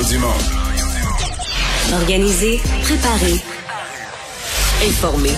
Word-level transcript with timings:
Mario 0.00 0.18
Dumont. 0.18 0.34
Organiser, 1.92 2.58
préparer, 2.84 3.38
informer. 4.82 5.34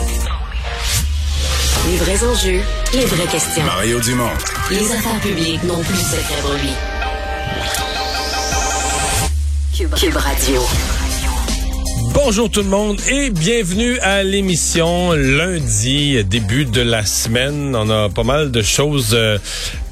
Les 1.88 1.96
vrais 1.96 2.24
enjeux, 2.24 2.60
les 2.92 3.04
vraies 3.06 3.26
questions. 3.26 3.64
Mario 3.64 3.98
Dumont. 4.00 4.30
Les 4.70 4.92
affaires 4.92 5.20
publiques 5.20 5.64
n'ont 5.64 5.82
plus 5.82 5.94
de 5.94 5.98
secret 5.98 6.42
lui. 6.62 6.70
Cube, 9.76 9.94
Cube 9.96 10.16
Radio. 10.16 10.62
Bonjour 12.14 12.50
tout 12.50 12.62
le 12.62 12.68
monde 12.68 13.00
et 13.08 13.30
bienvenue 13.30 13.98
à 14.00 14.22
l'émission 14.22 15.12
lundi, 15.12 16.22
début 16.24 16.66
de 16.66 16.82
la 16.82 17.06
semaine. 17.06 17.74
On 17.74 17.88
a 17.88 18.10
pas 18.10 18.22
mal 18.22 18.50
de 18.50 18.60
choses 18.60 19.12
euh, 19.14 19.38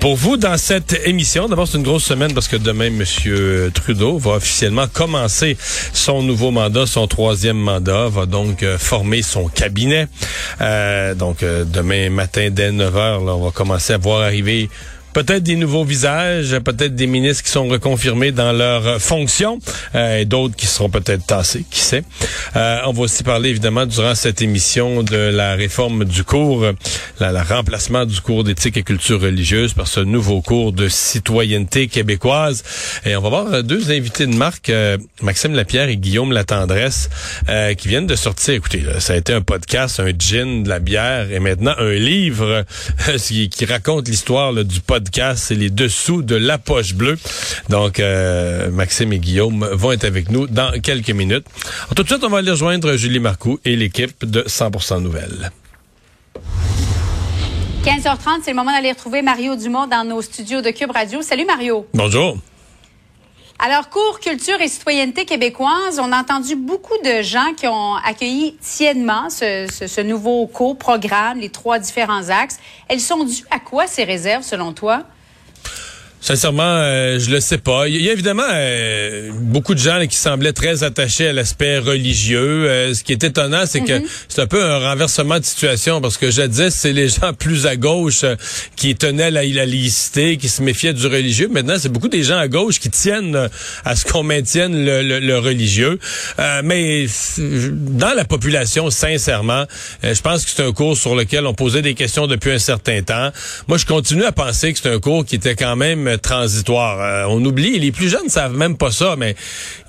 pour 0.01 0.17
vous 0.17 0.37
dans 0.37 0.59
cette 0.59 1.01
émission. 1.07 1.49
D'abord, 1.49 1.67
c'est 1.67 1.79
une 1.79 1.83
grosse 1.83 2.05
semaine 2.05 2.35
parce 2.35 2.47
que 2.47 2.57
demain, 2.57 2.91
Monsieur 2.91 3.71
Trudeau 3.73 4.19
va 4.19 4.33
officiellement 4.33 4.87
commencer 4.87 5.57
son 5.95 6.23
nouveau 6.23 6.51
mandat, 6.51 6.87
son 6.87 7.07
troisième 7.07 7.57
mandat, 7.57 8.09
va 8.09 8.27
donc 8.27 8.63
euh, 8.63 8.77
former 8.77 9.23
son 9.23 9.49
cabinet. 9.49 10.07
Euh, 10.61 11.15
donc, 11.15 11.39
demain 11.41 12.11
matin, 12.11 12.49
dès 12.51 12.71
9 12.71 12.97
heures, 12.97 13.25
là, 13.25 13.35
on 13.35 13.45
va 13.45 13.51
commencer 13.51 13.95
à 13.95 13.99
voir 13.99 14.21
arriver 14.23 14.69
peut-être 15.13 15.43
des 15.43 15.57
nouveaux 15.57 15.85
visages, 15.85 16.59
peut-être 16.61 16.95
des 16.95 17.07
ministres 17.07 17.45
qui 17.45 17.51
sont 17.51 17.69
reconfirmés 17.69 18.33
dans 18.33 18.53
leurs 18.53 19.01
fonctions 19.01 19.59
euh, 19.95 20.19
et 20.19 20.25
d'autres 20.25 20.57
qui 20.57 20.67
seront 20.67 20.91
peut-être 20.91 21.27
tassés, 21.27 21.65
qui 21.71 21.81
sait. 21.81 22.05
Euh, 22.57 22.79
on 22.87 22.93
va 22.93 23.03
aussi 23.03 23.23
parler 23.23 23.51
évidemment 23.51 23.87
durant 23.87 24.15
cette 24.15 24.43
émission 24.43 25.03
de 25.03 25.17
la 25.17 25.55
réforme 25.55 26.05
du 26.05 26.25
cours, 26.25 26.65
la, 27.19 27.33
la 27.33 27.43
remplacement 27.43 28.05
du 28.07 28.21
cours 28.21 28.45
d'éthique 28.45 28.77
et 28.77 28.83
culture 28.83 29.21
religieuse 29.21 29.75
par 29.75 29.89
ce 29.89 30.01
nouveau 30.01 30.41
cours 30.41 30.73
de 30.73 30.89
citoyenneté 30.89 31.89
québécoise. 31.89 32.63
Et 33.05 33.17
on 33.17 33.23
va 33.23 33.29
voir 33.29 33.63
deux 33.63 33.91
invités 33.91 34.27
de 34.27 34.35
marque, 34.35 34.71
euh, 34.71 34.97
Maxime 35.23 35.55
Lapierre 35.55 35.89
et 35.89 35.97
Guillaume 35.97 36.33
Latendresse, 36.33 37.11
euh, 37.49 37.75
qui 37.75 37.89
viennent 37.89 38.07
de 38.07 38.17
sortir. 38.17 38.55
Écoutez, 38.55 38.81
là, 38.81 39.01
ça 39.01 39.15
a 39.15 39.17
été 39.17 39.33
un 39.33 39.43
podcast, 39.43 40.01
un 40.01 40.13
gin, 40.17 40.63
de 40.63 40.69
la 40.69 40.79
bière 40.79 41.31
et 41.31 41.39
maintenant 41.39 41.75
un 41.79 41.93
livre 41.93 42.65
qui, 43.19 43.49
qui 43.49 43.65
raconte 43.65 44.09
l'histoire 44.09 44.53
du 44.53 44.81
podcast 44.81 45.00
podcast, 45.01 45.51
les 45.51 45.71
dessous 45.71 46.23
de 46.23 46.37
la 46.37 46.59
poche 46.59 46.95
bleue. 46.95 47.19
Donc, 47.71 48.01
euh, 48.01 48.71
Maxime 48.71 49.13
et 49.15 49.19
Guillaume 49.19 49.67
vont 49.73 49.93
être 49.93 50.05
avec 50.05 50.31
nous 50.31 50.47
dans 50.47 50.79
quelques 50.81 51.11
minutes. 51.11 51.47
Alors, 51.85 51.95
tout 51.97 52.03
de 52.03 52.09
suite, 52.09 52.23
on 52.23 52.29
va 52.29 52.39
aller 52.39 52.51
rejoindre 52.51 52.97
Julie 52.97 53.19
Marcoux 53.19 53.59
et 53.65 53.77
l'équipe 53.77 54.25
de 54.25 54.43
100% 54.43 55.01
Nouvelles. 55.01 55.51
15h30, 57.85 58.41
c'est 58.45 58.51
le 58.51 58.57
moment 58.57 58.73
d'aller 58.73 58.93
retrouver 58.93 59.23
Mario 59.23 59.57
Dumont 59.57 59.87
dans 59.87 60.07
nos 60.07 60.21
studios 60.21 60.61
de 60.61 60.71
Cube 60.71 60.91
Radio. 60.91 61.23
Salut 61.23 61.47
Mario. 61.47 61.87
Bonjour. 61.95 62.37
Alors, 63.63 63.91
cours 63.91 64.21
culture 64.21 64.59
et 64.63 64.69
citoyenneté 64.69 65.27
québécoise, 65.27 65.99
on 65.99 66.13
a 66.13 66.19
entendu 66.19 66.57
beaucoup 66.57 66.97
de 67.05 67.21
gens 67.21 67.53
qui 67.55 67.67
ont 67.67 67.95
accueilli 67.97 68.57
tièdement 68.59 69.29
ce, 69.29 69.67
ce, 69.71 69.87
ce 69.87 70.01
nouveau 70.01 70.47
cours 70.47 70.79
programme, 70.79 71.41
les 71.41 71.51
trois 71.51 71.79
différents 71.79 72.31
axes. 72.31 72.59
Elles 72.89 73.01
sont 73.01 73.23
dues 73.23 73.45
à 73.51 73.59
quoi 73.59 73.87
ces 73.87 74.05
réserves, 74.05 74.45
selon 74.45 74.73
toi? 74.73 75.05
Sincèrement, 76.23 76.63
euh, 76.65 77.19
je 77.19 77.31
le 77.31 77.41
sais 77.41 77.57
pas. 77.57 77.89
Il 77.89 78.03
y 78.03 78.11
a 78.11 78.13
évidemment 78.13 78.43
euh, 78.53 79.31
beaucoup 79.33 79.75
de 79.75 79.79
gens 79.79 79.97
là, 79.97 80.07
qui 80.07 80.17
semblaient 80.17 80.53
très 80.53 80.85
attachés 80.85 81.29
à 81.29 81.33
l'aspect 81.33 81.79
religieux. 81.79 82.69
Euh, 82.69 82.93
ce 82.93 83.03
qui 83.03 83.13
est 83.13 83.25
étonnant, 83.25 83.63
c'est 83.65 83.81
que 83.81 84.03
c'est 84.29 84.43
un 84.43 84.47
peu 84.47 84.63
un 84.63 84.79
renversement 84.81 85.39
de 85.39 85.45
situation 85.45 86.03
parce 86.03 86.19
que 86.19 86.31
jadis, 86.31 86.75
c'est 86.75 86.93
les 86.93 87.09
gens 87.21 87.33
plus 87.33 87.67
à 87.67 87.77
gauche 87.77 88.25
euh, 88.25 88.37
qui 88.77 88.95
tenaient 88.97 89.31
la, 89.31 89.45
la 89.45 89.65
laïcité, 89.65 90.37
qui 90.37 90.51
se 90.51 90.63
méfiaient 90.63 90.93
du 90.93 91.07
religieux. 91.07 91.49
Maintenant, 91.51 91.77
c'est 91.79 91.89
beaucoup 91.89 92.09
des 92.09 92.23
gens 92.23 92.39
à 92.39 92.49
gauche 92.49 92.81
qui 92.81 92.91
tiennent 92.91 93.49
à 93.87 93.97
ce 93.97 94.05
qu'on 94.05 94.23
maintienne 94.23 94.85
le, 94.85 95.03
le, 95.03 95.21
le 95.21 95.39
religieux. 95.39 95.99
mais 96.65 97.07
dans 97.39 98.15
la 98.15 98.25
population, 98.27 98.91
sincèrement, 98.91 99.65
je 100.03 100.21
pense 100.21 100.45
que 100.45 100.51
c'est 100.55 100.63
un 100.63 100.73
cours 100.73 100.97
sur 100.97 101.15
lequel 101.15 101.47
on 101.47 101.55
posait 101.55 101.83
des 101.83 101.95
questions 101.95 102.27
depuis 102.27 102.53
un 102.53 102.59
certain 102.59 103.03
temps. 103.03 103.31
Moi, 103.69 103.79
je 103.79 103.87
continue 103.87 104.25
à 104.25 104.33
penser 104.33 104.73
que 104.73 104.79
c'est 104.83 104.93
un 104.93 104.99
cours 104.99 105.25
qui 105.25 105.37
était 105.37 105.55
quand 105.55 105.77
même 105.77 106.10
transitoire. 106.19 107.01
Euh, 107.01 107.25
on 107.29 107.45
oublie, 107.45 107.79
les 107.79 107.93
plus 107.93 108.09
jeunes 108.09 108.29
savent 108.29 108.57
même 108.57 108.77
pas 108.77 108.91
ça, 108.91 109.15
mais 109.17 109.35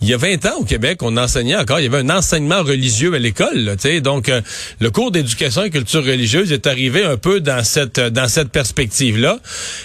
il 0.01 0.09
y 0.09 0.13
a 0.13 0.17
20 0.17 0.45
ans 0.45 0.57
au 0.59 0.65
Québec, 0.65 0.99
on 1.01 1.17
enseignait 1.17 1.55
encore, 1.55 1.79
il 1.79 1.83
y 1.83 1.87
avait 1.87 1.99
un 1.99 2.09
enseignement 2.09 2.63
religieux 2.63 3.13
à 3.13 3.19
l'école, 3.19 3.75
tu 3.75 3.89
sais. 3.89 4.01
Donc 4.01 4.29
euh, 4.29 4.41
le 4.79 4.89
cours 4.89 5.11
d'éducation 5.11 5.63
et 5.63 5.69
culture 5.69 6.03
religieuse 6.03 6.51
est 6.51 6.67
arrivé 6.67 7.03
un 7.03 7.17
peu 7.17 7.39
dans 7.39 7.63
cette 7.63 7.99
dans 7.99 8.27
cette 8.27 8.49
perspective-là. 8.49 9.39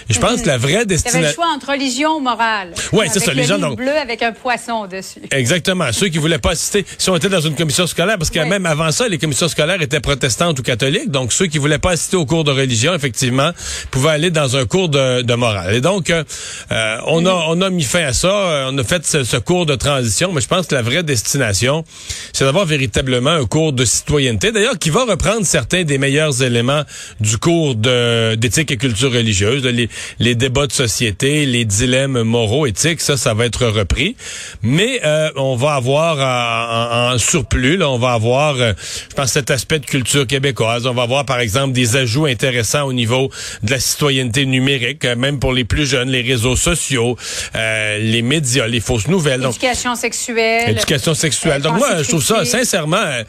Je 0.09 0.19
pense 0.19 0.43
que 0.43 0.47
la 0.47 0.59
vraie 0.59 0.87
destination 0.87 1.19
Il 1.19 1.23
y 1.23 1.25
avait 1.25 1.29
le 1.29 1.35
choix 1.35 1.53
entre 1.55 1.71
religion 1.73 2.17
ou 2.17 2.21
morale. 2.21 2.73
Ouais, 2.93 3.07
c'est 3.13 3.21
ça, 3.21 3.33
les 3.33 3.45
gens 3.45 3.59
donc 3.59 3.77
bleu 3.77 3.97
avec 3.97 4.23
un 4.23 4.33
poisson 4.33 4.87
dessus. 4.87 5.21
Exactement, 5.31 5.93
ceux 5.93 6.09
qui 6.09 6.19
voulaient 6.19 6.39
pas 6.39 6.53
assister 6.53 6.85
si 6.99 7.11
on 7.11 7.17
était 7.17 7.29
dans 7.29 7.41
une 7.41 7.55
commission 7.55 7.87
scolaire 7.87 8.19
parce 8.19 8.31
que 8.31 8.39
même 8.41 8.67
avant 8.67 8.91
ça, 8.93 9.09
les 9.09 9.19
commissions 9.19 9.49
scolaires 9.49 9.83
étaient 9.83 10.01
protestantes 10.01 10.59
ou 10.59 10.63
catholiques, 10.63 11.11
donc 11.11 11.33
ceux 11.33 11.47
qui 11.47 11.59
voulaient 11.59 11.79
pas 11.79 11.93
assister 11.93 12.17
au 12.17 12.27
cours 12.27 12.45
de 12.45 12.53
religion 12.53 12.95
effectivement 12.95 13.51
pouvaient 13.91 14.11
aller 14.11 14.31
dans 14.31 14.57
un 14.57 14.67
cours 14.67 14.89
de, 14.89 15.23
de 15.23 15.35
morale. 15.35 15.75
Et 15.75 15.81
donc 15.81 16.11
euh, 16.11 16.25
euh, 16.73 16.99
on, 17.07 17.25
a, 17.27 17.31
on 17.49 17.61
a 17.61 17.71
mis 17.71 17.85
fin 17.85 18.05
à 18.05 18.13
ça. 18.13 18.29
Euh, 18.29 18.71
on 18.71 18.79
a 18.79 18.85
fait 18.85 19.07
ce, 19.07 19.37
cours 19.37 19.67
de 19.67 19.75
transition, 19.75 20.33
mais 20.33 20.41
je 20.41 20.49
pense 20.49 20.67
que 20.67 20.75
la 20.75 20.83
vraie 20.83 21.03
destination, 21.03 21.85
c'est 22.33 22.45
d'avoir 22.45 22.65
véritablement 22.65 23.31
un 23.31 23.47
cours 23.47 23.73
de 23.73 23.85
citoyenneté, 23.85 24.53
d'ailleurs, 24.53 24.79
qui 24.79 24.91
va 24.91 25.05
reprendre 25.05 25.45
certains 25.45 25.85
des 25.85 25.99
meilleurs 25.99 26.43
éléments 26.43 26.83
du 27.21 27.39
cours 27.39 27.75
d'éthique 27.75 28.71
et 28.71 28.77
culture 28.77 29.13
religieuse, 29.13 29.65
les, 29.65 30.35
débats 30.35 30.67
de 30.67 30.73
société, 30.73 31.47
les 31.47 31.65
dilemmes 31.65 32.23
moraux, 32.23 32.67
éthiques, 32.67 33.01
ça, 33.01 33.17
ça 33.17 33.35
va 33.35 33.47
être 33.47 33.67
repris. 33.67 34.17
Mais 34.63 35.01
euh, 35.05 35.31
on 35.37 35.57
va 35.57 35.75
avoir 35.75 37.13
en, 37.15 37.19
surplus, 37.19 37.77
là, 37.77 37.91
on 37.91 37.99
va 37.99 38.13
avoir, 38.13 38.57
je 38.57 39.15
pense, 39.15 39.33
cet 39.33 39.51
aspect 39.51 39.79
de 39.79 39.87
culture 39.87 40.27
québécoise. 40.27 40.87
On 40.87 40.95
va 40.95 41.03
avoir, 41.03 41.25
par 41.25 41.41
exemple, 41.41 41.73
des 41.73 41.97
ajouts 41.97 42.27
intéressants 42.27 42.85
au 42.85 42.93
niveau 42.93 43.31
de 43.63 43.71
la 43.71 43.81
citoyenneté 43.81 44.47
numérique, 44.47 45.05
même 45.05 45.39
pour 45.39 45.53
les 45.53 45.65
plus 45.65 45.87
jeunes, 45.87 46.11
les 46.23 46.33
réseaux 46.33 46.57
sociaux, 46.57 47.17
euh, 47.55 47.99
les 47.99 48.23
médias, 48.23 48.67
les 48.67 48.81
fausses 48.81 49.09
nouvelles. 49.09 49.45
Éducation 49.45 49.95
sexuelle. 49.95 50.71
Éducation 50.71 51.15
sexuelle. 51.15 51.63
Donc 51.63 51.79
moi, 51.79 52.03
je 52.03 52.09
trouve 52.09 52.25
ça, 52.25 52.45
sincèrement, 52.45 52.97
euh, 52.97 53.23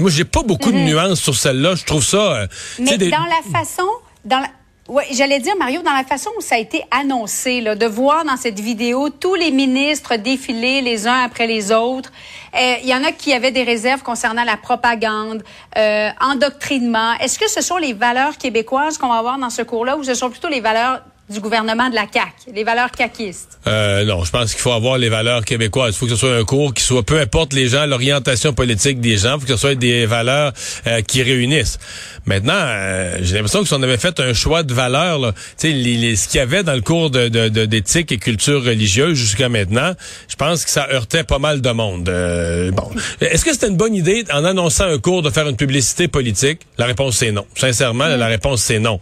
moi, 0.00 0.10
j'ai 0.10 0.24
pas 0.24 0.42
beaucoup 0.42 0.72
de 0.72 0.78
mhm. 0.78 0.86
nuances 0.86 1.20
sur 1.20 1.34
celle-là. 1.34 1.74
Je 1.74 1.84
trouve 1.84 2.04
ça... 2.04 2.16
Euh, 2.18 2.46
Mais 2.78 2.98
dans 2.98 3.18
la 3.24 3.42
façon... 3.58 3.88
Dans 4.24 4.38
la... 4.38 4.48
Oui, 4.88 5.04
j'allais 5.12 5.38
dire, 5.38 5.54
Mario, 5.56 5.80
dans 5.82 5.92
la 5.92 6.02
façon 6.02 6.28
où 6.36 6.40
ça 6.40 6.56
a 6.56 6.58
été 6.58 6.82
annoncé, 6.90 7.60
là, 7.60 7.76
de 7.76 7.86
voir 7.86 8.24
dans 8.24 8.36
cette 8.36 8.58
vidéo 8.58 9.10
tous 9.10 9.36
les 9.36 9.52
ministres 9.52 10.16
défiler 10.16 10.80
les 10.80 11.06
uns 11.06 11.22
après 11.22 11.46
les 11.46 11.70
autres. 11.70 12.12
Il 12.54 12.86
y 12.86 12.94
en 12.94 13.04
a 13.04 13.12
qui 13.12 13.32
avaient 13.32 13.52
des 13.52 13.62
réserves 13.62 14.02
concernant 14.02 14.44
la 14.44 14.56
propagande, 14.56 15.44
euh, 15.78 16.10
endoctrinement. 16.20 17.12
Est-ce 17.20 17.38
que 17.38 17.48
ce 17.48 17.62
sont 17.62 17.78
les 17.78 17.92
valeurs 17.92 18.36
québécoises 18.36 18.98
qu'on 18.98 19.08
va 19.08 19.18
avoir 19.18 19.38
dans 19.38 19.50
ce 19.50 19.62
cours-là 19.62 19.96
ou 19.96 20.04
ce 20.04 20.14
sont 20.14 20.30
plutôt 20.30 20.48
les 20.48 20.60
valeurs 20.60 21.02
du 21.32 21.40
gouvernement 21.40 21.88
de 21.90 21.94
la 21.94 22.06
CAQ, 22.12 22.54
les 22.54 22.64
valeurs 22.64 22.90
caquistes? 22.90 23.58
Euh, 23.66 24.04
non, 24.04 24.24
je 24.24 24.30
pense 24.30 24.52
qu'il 24.52 24.60
faut 24.60 24.72
avoir 24.72 24.98
les 24.98 25.08
valeurs 25.08 25.44
québécoises. 25.44 25.94
Il 25.94 25.98
faut 25.98 26.06
que 26.06 26.12
ce 26.12 26.18
soit 26.18 26.36
un 26.36 26.44
cours 26.44 26.74
qui 26.74 26.82
soit, 26.82 27.02
peu 27.02 27.18
importe 27.18 27.52
les 27.52 27.68
gens, 27.68 27.86
l'orientation 27.86 28.52
politique 28.52 29.00
des 29.00 29.16
gens, 29.16 29.34
il 29.36 29.40
faut 29.40 29.46
que 29.46 29.54
ce 29.54 29.56
soit 29.56 29.74
des 29.74 30.06
valeurs 30.06 30.52
euh, 30.86 31.00
qui 31.02 31.22
réunissent. 31.22 31.78
Maintenant, 32.26 32.54
euh, 32.56 33.18
j'ai 33.22 33.34
l'impression 33.34 33.62
que 33.62 33.68
si 33.68 33.74
on 33.74 33.82
avait 33.82 33.98
fait 33.98 34.20
un 34.20 34.32
choix 34.32 34.62
de 34.62 34.74
valeurs, 34.74 35.18
là, 35.18 35.32
les, 35.62 35.72
les, 35.72 36.16
ce 36.16 36.28
qu'il 36.28 36.38
y 36.38 36.40
avait 36.40 36.62
dans 36.62 36.74
le 36.74 36.80
cours 36.80 37.10
de, 37.10 37.28
d'éthique 37.28 38.08
de, 38.08 38.14
et 38.14 38.18
culture 38.18 38.62
religieuse 38.64 39.16
jusqu'à 39.16 39.48
maintenant, 39.48 39.92
je 40.28 40.36
pense 40.36 40.64
que 40.64 40.70
ça 40.70 40.88
heurtait 40.92 41.24
pas 41.24 41.38
mal 41.38 41.60
de 41.60 41.70
monde. 41.70 42.08
Euh, 42.08 42.70
bon, 42.70 42.90
est-ce 43.20 43.44
que 43.44 43.52
c'était 43.52 43.68
une 43.68 43.76
bonne 43.76 43.94
idée 43.94 44.24
en 44.32 44.44
annonçant 44.44 44.84
un 44.84 44.98
cours 44.98 45.22
de 45.22 45.30
faire 45.30 45.48
une 45.48 45.56
publicité 45.56 46.08
politique? 46.08 46.60
La 46.78 46.86
réponse 46.86 47.16
c'est 47.16 47.32
non. 47.32 47.46
Sincèrement, 47.54 48.06
la 48.06 48.26
réponse 48.26 48.62
c'est 48.62 48.78
non. 48.78 49.00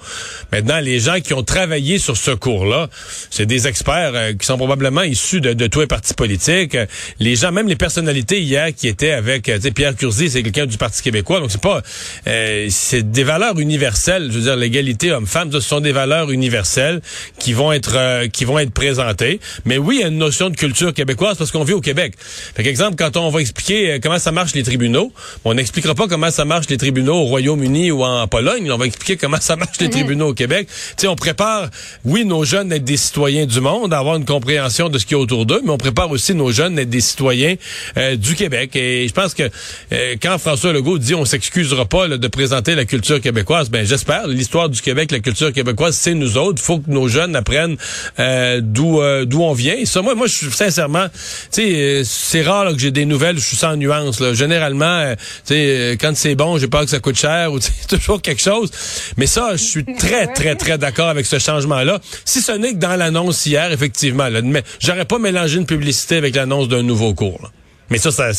Maintenant, 0.52 0.80
les 0.80 1.00
gens 1.00 1.20
qui 1.20 1.34
ont 1.34 1.42
travaillé 1.42 1.98
sur 1.98 2.16
ce 2.20 2.30
cours-là, 2.32 2.88
c'est 3.30 3.46
des 3.46 3.66
experts 3.66 4.12
euh, 4.14 4.32
qui 4.34 4.46
sont 4.46 4.56
probablement 4.56 5.02
issus 5.02 5.40
de, 5.40 5.52
de 5.52 5.66
tous 5.66 5.80
les 5.80 5.86
partis 5.86 6.14
politiques. 6.14 6.76
Les 7.18 7.36
gens, 7.36 7.52
même 7.52 7.68
les 7.68 7.76
personnalités 7.76 8.40
hier 8.40 8.74
qui 8.74 8.88
étaient 8.88 9.12
avec, 9.12 9.48
euh, 9.48 9.58
Pierre 9.74 9.96
Curzi, 9.96 10.30
c'est 10.30 10.42
quelqu'un 10.42 10.66
du 10.66 10.76
Parti 10.76 11.02
québécois, 11.02 11.40
donc 11.40 11.50
c'est 11.50 11.60
pas, 11.60 11.82
euh, 12.26 12.66
c'est 12.70 13.10
des 13.10 13.24
valeurs 13.24 13.58
universelles. 13.58 14.28
Je 14.30 14.36
veux 14.38 14.44
dire, 14.44 14.56
l'égalité 14.56 15.12
homme-femme, 15.12 15.52
ce 15.52 15.60
sont 15.60 15.80
des 15.80 15.92
valeurs 15.92 16.30
universelles 16.30 17.00
qui 17.38 17.52
vont 17.52 17.72
être, 17.72 17.94
euh, 17.96 18.28
qui 18.28 18.44
vont 18.44 18.58
être 18.58 18.72
présentées. 18.72 19.40
Mais 19.64 19.78
oui, 19.78 19.96
il 19.98 20.00
y 20.02 20.04
a 20.04 20.08
une 20.08 20.18
notion 20.18 20.50
de 20.50 20.56
culture 20.56 20.92
québécoise 20.92 21.36
parce 21.36 21.50
qu'on 21.50 21.64
vit 21.64 21.72
au 21.72 21.80
Québec. 21.80 22.14
Par 22.54 22.66
exemple, 22.66 22.96
quand 22.96 23.16
on 23.16 23.30
va 23.30 23.40
expliquer 23.40 23.92
euh, 23.92 23.98
comment 24.02 24.18
ça 24.18 24.32
marche 24.32 24.54
les 24.54 24.62
tribunaux, 24.62 25.12
on 25.44 25.54
n'expliquera 25.54 25.94
pas 25.94 26.08
comment 26.08 26.30
ça 26.30 26.44
marche 26.44 26.68
les 26.68 26.76
tribunaux 26.76 27.16
au 27.16 27.24
Royaume-Uni 27.24 27.90
ou 27.90 28.04
en 28.04 28.26
Pologne. 28.26 28.70
On 28.70 28.76
va 28.76 28.86
expliquer 28.86 29.16
comment 29.16 29.40
ça 29.40 29.56
marche 29.56 29.78
les 29.80 29.90
tribunaux 29.90 30.28
au 30.28 30.34
Québec. 30.34 30.68
Tu 30.68 31.02
sais, 31.02 31.06
on 31.08 31.16
prépare, 31.16 31.70
oui, 32.10 32.24
nos 32.24 32.44
jeunes 32.44 32.72
être 32.72 32.84
des 32.84 32.96
citoyens 32.96 33.46
du 33.46 33.60
monde, 33.60 33.94
avoir 33.94 34.16
une 34.16 34.24
compréhension 34.24 34.88
de 34.88 34.98
ce 34.98 35.06
qui 35.06 35.14
est 35.14 35.16
autour 35.16 35.46
d'eux, 35.46 35.60
mais 35.64 35.70
on 35.70 35.78
prépare 35.78 36.10
aussi 36.10 36.34
nos 36.34 36.50
jeunes 36.50 36.78
à 36.78 36.82
être 36.82 36.90
des 36.90 37.00
citoyens 37.00 37.54
euh, 37.96 38.16
du 38.16 38.34
Québec. 38.34 38.74
Et 38.74 39.06
je 39.06 39.12
pense 39.12 39.34
que 39.34 39.44
euh, 39.92 40.16
quand 40.20 40.36
François 40.38 40.72
Legault 40.72 40.98
dit 40.98 41.14
on 41.14 41.24
s'excusera 41.24 41.84
pas 41.84 42.08
là, 42.08 42.18
de 42.18 42.28
présenter 42.28 42.74
la 42.74 42.84
culture 42.84 43.20
québécoise, 43.20 43.70
ben 43.70 43.86
j'espère. 43.86 44.26
L'histoire 44.26 44.68
du 44.68 44.80
Québec, 44.82 45.12
la 45.12 45.20
culture 45.20 45.52
québécoise, 45.52 45.96
c'est 45.96 46.14
nous 46.14 46.36
autres. 46.36 46.60
Il 46.60 46.64
faut 46.64 46.78
que 46.78 46.90
nos 46.90 47.08
jeunes 47.08 47.36
apprennent 47.36 47.76
euh, 48.18 48.60
d'où 48.62 49.00
euh, 49.00 49.24
d'où 49.24 49.42
on 49.42 49.52
vient. 49.52 49.74
Et 49.74 49.86
ça, 49.86 50.02
moi, 50.02 50.14
moi, 50.14 50.26
je 50.26 50.34
suis 50.34 50.50
sincèrement, 50.50 51.06
tu 51.08 51.62
sais, 51.62 51.74
euh, 51.74 52.02
c'est 52.04 52.42
rare 52.42 52.64
là, 52.64 52.72
que 52.72 52.78
j'ai 52.78 52.90
des 52.90 53.04
nouvelles, 53.04 53.38
je 53.38 53.44
suis 53.44 53.56
sans 53.56 53.76
nuance. 53.76 54.20
Là. 54.20 54.34
Généralement, 54.34 54.84
euh, 54.84 55.14
tu 55.46 55.54
sais, 55.54 55.98
quand 56.00 56.16
c'est 56.16 56.34
bon, 56.34 56.58
j'ai 56.58 56.68
peur 56.68 56.82
que 56.82 56.90
ça 56.90 56.98
coûte 56.98 57.18
cher 57.18 57.52
ou 57.52 57.58
toujours 57.88 58.20
quelque 58.20 58.42
chose. 58.42 58.70
Mais 59.16 59.26
ça, 59.26 59.52
je 59.52 59.62
suis 59.62 59.84
très, 59.98 60.26
très, 60.26 60.56
très 60.56 60.78
d'accord 60.78 61.08
avec 61.08 61.26
ce 61.26 61.38
changement-là. 61.38 61.99
Si 62.24 62.40
ce 62.40 62.52
n'est 62.52 62.72
que 62.72 62.78
dans 62.78 62.96
l'annonce 62.96 63.44
hier, 63.46 63.72
effectivement, 63.72 64.28
là, 64.28 64.40
mais 64.42 64.62
j'aurais 64.80 65.04
pas 65.04 65.18
mélangé 65.18 65.58
une 65.58 65.66
publicité 65.66 66.16
avec 66.16 66.34
l'annonce 66.36 66.68
d'un 66.68 66.82
nouveau 66.82 67.14
cours. 67.14 67.38
là. 67.42 67.50
Mais 67.90 67.98
ça, 67.98 68.10
ça 68.12 68.30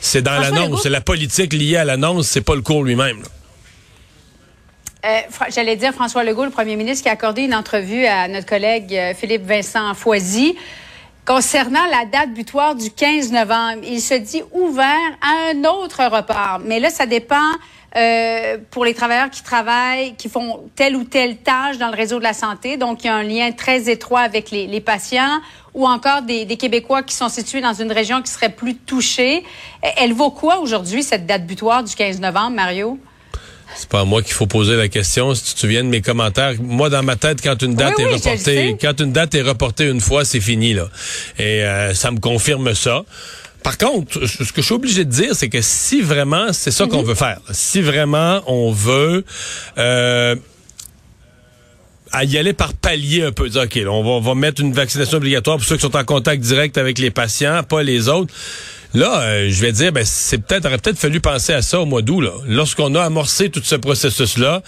c'est, 0.00 0.22
dans 0.22 0.38
l'annonce. 0.38 0.82
C'est 0.82 0.90
la 0.90 1.00
politique 1.00 1.52
liée 1.52 1.76
à 1.76 1.84
l'annonce, 1.84 2.26
c'est 2.26 2.40
pas 2.40 2.56
le 2.56 2.62
cours 2.62 2.82
lui-même. 2.82 3.22
Euh, 5.04 5.20
J'allais 5.54 5.76
dire 5.76 5.92
François 5.92 6.24
Legault, 6.24 6.44
le 6.44 6.50
premier 6.50 6.74
ministre, 6.74 7.04
qui 7.04 7.08
a 7.08 7.12
accordé 7.12 7.42
une 7.42 7.54
entrevue 7.54 8.04
à 8.06 8.26
notre 8.26 8.46
collègue 8.46 8.92
euh, 8.92 9.14
Philippe 9.14 9.46
Vincent 9.46 9.94
Foisy 9.94 10.56
concernant 11.24 11.84
la 11.86 12.04
date 12.06 12.34
butoir 12.34 12.74
du 12.74 12.90
15 12.90 13.30
novembre. 13.30 13.82
Il 13.84 14.00
se 14.00 14.14
dit 14.14 14.42
ouvert 14.52 14.86
à 15.20 15.50
un 15.52 15.64
autre 15.64 16.02
report. 16.04 16.60
Mais 16.64 16.80
là, 16.80 16.90
ça 16.90 17.06
dépend 17.06 17.52
euh, 17.96 18.58
pour 18.70 18.84
les 18.84 18.94
travailleurs 18.94 19.30
qui 19.30 19.42
travaillent, 19.42 20.14
qui 20.16 20.28
font 20.28 20.68
telle 20.74 20.96
ou 20.96 21.04
telle 21.04 21.38
tâche 21.38 21.78
dans 21.78 21.88
le 21.88 21.96
réseau 21.96 22.18
de 22.18 22.24
la 22.24 22.34
santé. 22.34 22.76
Donc, 22.76 23.04
il 23.04 23.06
y 23.06 23.10
a 23.10 23.14
un 23.14 23.22
lien 23.22 23.52
très 23.52 23.88
étroit 23.90 24.20
avec 24.20 24.50
les, 24.50 24.66
les 24.66 24.80
patients 24.80 25.40
ou 25.74 25.86
encore 25.86 26.22
des, 26.22 26.44
des 26.44 26.56
Québécois 26.56 27.02
qui 27.02 27.14
sont 27.14 27.28
situés 27.28 27.60
dans 27.60 27.74
une 27.74 27.92
région 27.92 28.22
qui 28.22 28.30
serait 28.30 28.50
plus 28.50 28.76
touchée. 28.76 29.44
Elle 29.96 30.12
vaut 30.12 30.30
quoi 30.30 30.58
aujourd'hui, 30.58 31.02
cette 31.02 31.26
date 31.26 31.46
butoir 31.46 31.84
du 31.84 31.94
15 31.94 32.20
novembre, 32.20 32.56
Mario? 32.56 32.98
C'est 33.74 33.88
pas 33.88 34.00
à 34.00 34.04
moi 34.04 34.22
qu'il 34.22 34.32
faut 34.32 34.46
poser 34.46 34.76
la 34.76 34.88
question. 34.88 35.34
Si 35.34 35.44
tu 35.44 35.54
te 35.54 35.60
souviens 35.60 35.82
de 35.82 35.88
mes 35.88 36.00
commentaires, 36.00 36.54
moi 36.60 36.88
dans 36.88 37.02
ma 37.02 37.16
tête, 37.16 37.42
quand 37.42 37.60
une 37.62 37.74
date 37.74 37.94
Oui, 37.98 38.04
est 38.04 38.06
oui, 38.06 38.14
reportée, 38.14 38.76
quand 38.80 39.00
une 39.00 39.12
date 39.12 39.34
est 39.34 39.42
reportée 39.42 39.88
une 39.88 40.00
fois, 40.00 40.24
c'est 40.24 40.40
fini 40.40 40.72
là. 40.72 40.88
Et 41.38 41.64
euh, 41.64 41.92
ça 41.92 42.10
me 42.10 42.18
confirme 42.18 42.74
ça. 42.74 43.04
Par 43.66 43.78
contre, 43.78 44.24
ce 44.28 44.52
que 44.52 44.60
je 44.62 44.66
suis 44.66 44.74
obligé 44.74 45.04
de 45.04 45.10
dire, 45.10 45.34
c'est 45.34 45.48
que 45.48 45.60
si 45.60 46.00
vraiment 46.00 46.52
c'est 46.52 46.70
ça 46.70 46.84
Mhm. 46.84 46.90
qu'on 46.92 47.02
veut 47.02 47.16
faire, 47.16 47.40
si 47.50 47.82
vraiment 47.82 48.40
on 48.46 48.70
veut 48.70 49.24
euh, 49.76 50.36
à 52.12 52.22
y 52.22 52.38
aller 52.38 52.52
par 52.52 52.74
palier 52.74 53.24
un 53.24 53.32
peu, 53.32 53.48
dire, 53.48 53.62
OK, 53.62 53.74
là, 53.74 53.90
on, 53.90 54.04
va, 54.04 54.10
on 54.10 54.20
va 54.20 54.36
mettre 54.36 54.60
une 54.62 54.72
vaccination 54.72 55.16
obligatoire 55.16 55.56
pour 55.56 55.66
ceux 55.66 55.74
qui 55.74 55.82
sont 55.82 55.96
en 55.96 56.04
contact 56.04 56.42
direct 56.44 56.78
avec 56.78 57.00
les 57.00 57.10
patients, 57.10 57.64
pas 57.64 57.82
les 57.82 58.08
autres. 58.08 58.32
Là, 58.94 59.20
euh, 59.22 59.48
je 59.50 59.60
vais 59.60 59.72
dire, 59.72 59.90
ben, 59.90 60.04
c'est 60.06 60.38
peut-être, 60.38 60.66
aurait 60.66 60.78
peut-être 60.78 60.98
fallu 60.98 61.20
penser 61.20 61.52
à 61.52 61.60
ça 61.60 61.80
au 61.80 61.86
mois 61.86 62.02
d'août, 62.02 62.20
là. 62.20 62.30
Lorsqu'on 62.46 62.94
a 62.94 63.02
amorcé 63.02 63.50
tout 63.50 63.60
ce 63.64 63.74
processus-là, 63.74 64.62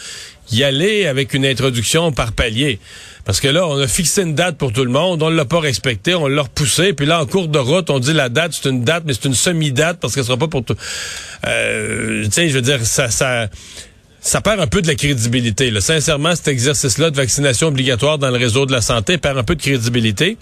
y 0.50 0.64
aller 0.64 1.06
avec 1.06 1.34
une 1.34 1.46
introduction 1.46 2.10
par 2.10 2.32
palier. 2.32 2.80
Parce 3.28 3.40
que 3.40 3.48
là, 3.48 3.68
on 3.68 3.78
a 3.78 3.86
fixé 3.86 4.22
une 4.22 4.34
date 4.34 4.56
pour 4.56 4.72
tout 4.72 4.86
le 4.86 4.90
monde, 4.90 5.22
on 5.22 5.28
l'a 5.28 5.44
pas 5.44 5.60
respecté, 5.60 6.14
on 6.14 6.28
l'a 6.28 6.40
repoussé, 6.40 6.94
puis 6.94 7.04
là, 7.04 7.20
en 7.20 7.26
cours 7.26 7.48
de 7.48 7.58
route, 7.58 7.90
on 7.90 7.98
dit 7.98 8.14
la 8.14 8.30
date, 8.30 8.54
c'est 8.54 8.70
une 8.70 8.84
date, 8.84 9.02
mais 9.04 9.12
c'est 9.12 9.26
une 9.26 9.34
semi-date 9.34 10.00
parce 10.00 10.14
qu'elle 10.14 10.24
sera 10.24 10.38
pas 10.38 10.48
pour 10.48 10.64
tout. 10.64 10.74
Euh, 11.46 12.24
je 12.24 12.54
veux 12.54 12.62
dire, 12.62 12.86
ça, 12.86 13.10
ça, 13.10 13.50
ça 14.20 14.40
perd 14.40 14.60
un 14.60 14.66
peu 14.66 14.82
de 14.82 14.86
la 14.86 14.94
crédibilité. 14.94 15.70
Là. 15.70 15.80
Sincèrement, 15.80 16.34
cet 16.34 16.48
exercice-là 16.48 17.10
de 17.10 17.16
vaccination 17.16 17.68
obligatoire 17.68 18.18
dans 18.18 18.30
le 18.30 18.36
réseau 18.36 18.66
de 18.66 18.72
la 18.72 18.80
santé 18.80 19.18
perd 19.18 19.38
un 19.38 19.44
peu 19.44 19.54
de 19.54 19.62
crédibilité. 19.62 20.36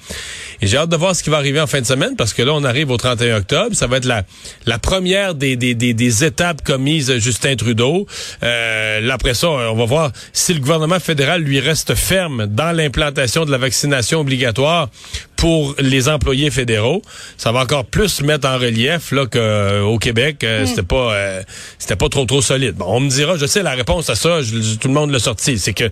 Et 0.62 0.66
j'ai 0.66 0.78
hâte 0.78 0.88
de 0.88 0.96
voir 0.96 1.14
ce 1.14 1.22
qui 1.22 1.30
va 1.30 1.36
arriver 1.36 1.60
en 1.60 1.66
fin 1.66 1.80
de 1.80 1.86
semaine 1.86 2.16
parce 2.16 2.32
que 2.32 2.42
là, 2.42 2.52
on 2.54 2.64
arrive 2.64 2.90
au 2.90 2.96
31 2.96 3.38
octobre. 3.38 3.76
Ça 3.76 3.86
va 3.86 3.98
être 3.98 4.06
la, 4.06 4.22
la 4.64 4.78
première 4.78 5.34
des, 5.34 5.56
des, 5.56 5.74
des, 5.74 5.92
des 5.94 6.24
étapes 6.24 6.62
commises 6.64 7.16
Justin 7.18 7.56
Trudeau. 7.56 8.06
Euh, 8.42 9.00
là, 9.00 9.14
après 9.14 9.34
ça, 9.34 9.48
on 9.48 9.74
va 9.76 9.84
voir 9.84 10.12
si 10.32 10.54
le 10.54 10.60
gouvernement 10.60 10.98
fédéral 11.00 11.42
lui 11.42 11.60
reste 11.60 11.94
ferme 11.94 12.46
dans 12.46 12.74
l'implantation 12.74 13.44
de 13.44 13.50
la 13.50 13.58
vaccination 13.58 14.20
obligatoire 14.20 14.88
pour 15.36 15.74
les 15.78 16.08
employés 16.08 16.50
fédéraux. 16.50 17.02
Ça 17.36 17.52
va 17.52 17.60
encore 17.60 17.84
plus 17.84 18.22
mettre 18.22 18.48
en 18.48 18.58
relief 18.58 19.12
là 19.12 19.26
qu'au 19.26 19.98
Québec, 19.98 20.42
euh, 20.42 20.64
c'était 20.66 20.82
pas 20.82 21.12
euh, 21.14 21.42
c'était 21.78 21.96
pas 21.96 22.08
trop 22.08 22.24
trop 22.24 22.40
solide. 22.40 22.74
Bon, 22.76 22.86
on 22.88 23.00
me 23.00 23.10
dira, 23.10 23.36
je 23.36 23.44
sais 23.46 23.62
la 23.66 23.74
réponse 23.76 24.08
à 24.10 24.14
ça, 24.14 24.42
je- 24.42 24.76
tout 24.76 24.88
le 24.88 24.94
monde 24.94 25.10
l'a 25.10 25.18
sorti, 25.18 25.58
c'est 25.58 25.72
que 25.74 25.90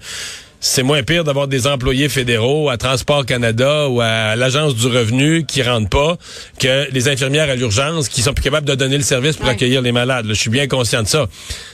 c'est 0.61 0.83
moins 0.83 1.03
pire 1.03 1.25
d'avoir 1.25 1.47
des 1.47 1.67
employés 1.67 2.09
fédéraux 2.09 2.71
à 2.71 2.79
Transport 2.79 3.27
Canada 3.27 3.89
ou 3.89 4.01
à 4.01 4.35
l'Agence 4.35 4.75
du 4.75 4.87
revenu 4.87 5.45
qui 5.45 5.63
rentrent 5.63 5.91
pas 5.91 6.17
que 6.59 6.91
les 6.91 7.09
infirmières 7.09 7.51
à 7.51 7.55
l'urgence 7.55 8.09
qui 8.09 8.23
sont 8.23 8.33
plus 8.33 8.43
capables 8.43 8.67
de 8.67 8.75
donner 8.75 8.97
le 8.97 9.03
service 9.03 9.37
pour 9.37 9.47
Ouais. 9.47 9.53
accueillir 9.53 9.83
les 9.83 9.93
malades. 9.93 10.25
là. 10.25 10.33
Je 10.33 10.39
suis 10.41 10.51
bien 10.51 10.67
conscient 10.67 11.03
de 11.03 11.09
ça. 11.09 11.27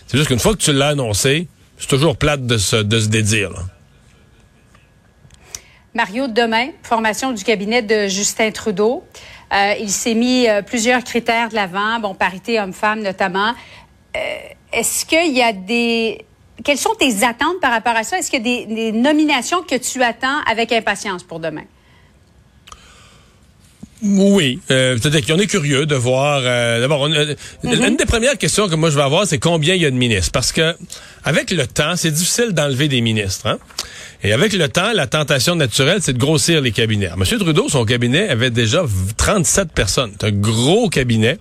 C'est 0.08 0.16
juste 0.16 0.28
qu'une 0.28 0.40
fois 0.40 0.52
que 0.54 0.58
tu 0.62 0.72
l'as 0.72 0.88
annoncé, 0.88 1.46
c'est 1.78 1.86
toujours 1.86 2.16
plate 2.16 2.44
de 2.46 2.58
se, 2.58 2.76
de 2.76 2.98
se 2.98 3.06
dédire. 3.08 3.50
là. 3.50 3.60
Mario, 5.94 6.28
demain, 6.28 6.68
formation 6.82 7.32
du 7.32 7.42
cabinet 7.44 7.82
de 7.82 8.06
Justin 8.06 8.50
Trudeau. 8.52 9.04
Euh, 9.52 9.74
il 9.80 9.90
s'est 9.90 10.14
mis 10.14 10.48
euh, 10.48 10.62
plusieurs 10.62 11.02
critères 11.02 11.48
de 11.48 11.56
l'avant, 11.56 11.98
bon, 12.00 12.14
parité 12.14 12.60
homme-femme 12.60 13.02
notamment. 13.02 13.52
Euh, 14.16 14.18
Est-ce 14.72 15.04
qu'il 15.06 15.36
y 15.36 15.42
a 15.42 15.52
des... 15.52 16.24
Quelles 16.64 16.78
sont 16.78 16.94
tes 16.98 17.24
attentes 17.24 17.58
par 17.60 17.70
rapport 17.72 17.96
à 17.96 18.04
ça? 18.04 18.18
Est-ce 18.18 18.30
qu'il 18.30 18.46
y 18.46 18.62
a 18.62 18.66
des, 18.66 18.74
des 18.74 18.92
nominations 18.92 19.62
que 19.62 19.76
tu 19.76 20.02
attends 20.02 20.40
avec 20.50 20.72
impatience 20.72 21.22
pour 21.22 21.40
demain? 21.40 21.64
Oui, 24.02 24.60
euh, 24.70 24.96
c'est-à-dire 25.00 25.26
qu'on 25.26 25.38
est 25.40 25.46
curieux 25.46 25.84
de 25.84 25.94
voir. 25.94 26.40
euh, 26.42 26.80
D'abord, 26.80 27.04
euh, 27.04 27.34
une 27.64 27.96
des 27.96 28.06
premières 28.06 28.38
questions 28.38 28.66
que 28.66 28.74
moi 28.74 28.88
je 28.88 28.96
vais 28.96 29.02
avoir, 29.02 29.26
c'est 29.26 29.38
combien 29.38 29.74
il 29.74 29.82
y 29.82 29.86
a 29.86 29.90
de 29.90 29.96
ministres, 29.96 30.32
parce 30.32 30.52
que 30.52 30.74
avec 31.22 31.50
le 31.50 31.66
temps, 31.66 31.96
c'est 31.96 32.10
difficile 32.10 32.52
d'enlever 32.52 32.88
des 32.88 33.02
ministres. 33.02 33.46
Hein? 33.46 33.58
Et 34.22 34.32
avec 34.32 34.54
le 34.54 34.68
temps, 34.70 34.92
la 34.94 35.06
tentation 35.06 35.54
naturelle, 35.54 35.98
c'est 36.00 36.14
de 36.14 36.18
grossir 36.18 36.62
les 36.62 36.72
cabinets. 36.72 37.10
Monsieur 37.18 37.38
Trudeau, 37.38 37.68
son 37.68 37.84
cabinet 37.84 38.30
avait 38.30 38.48
déjà 38.50 38.82
v- 38.82 38.88
37 39.18 39.70
personnes. 39.72 40.12
C'est 40.18 40.28
un 40.28 40.32
gros 40.32 40.88
cabinet. 40.88 41.38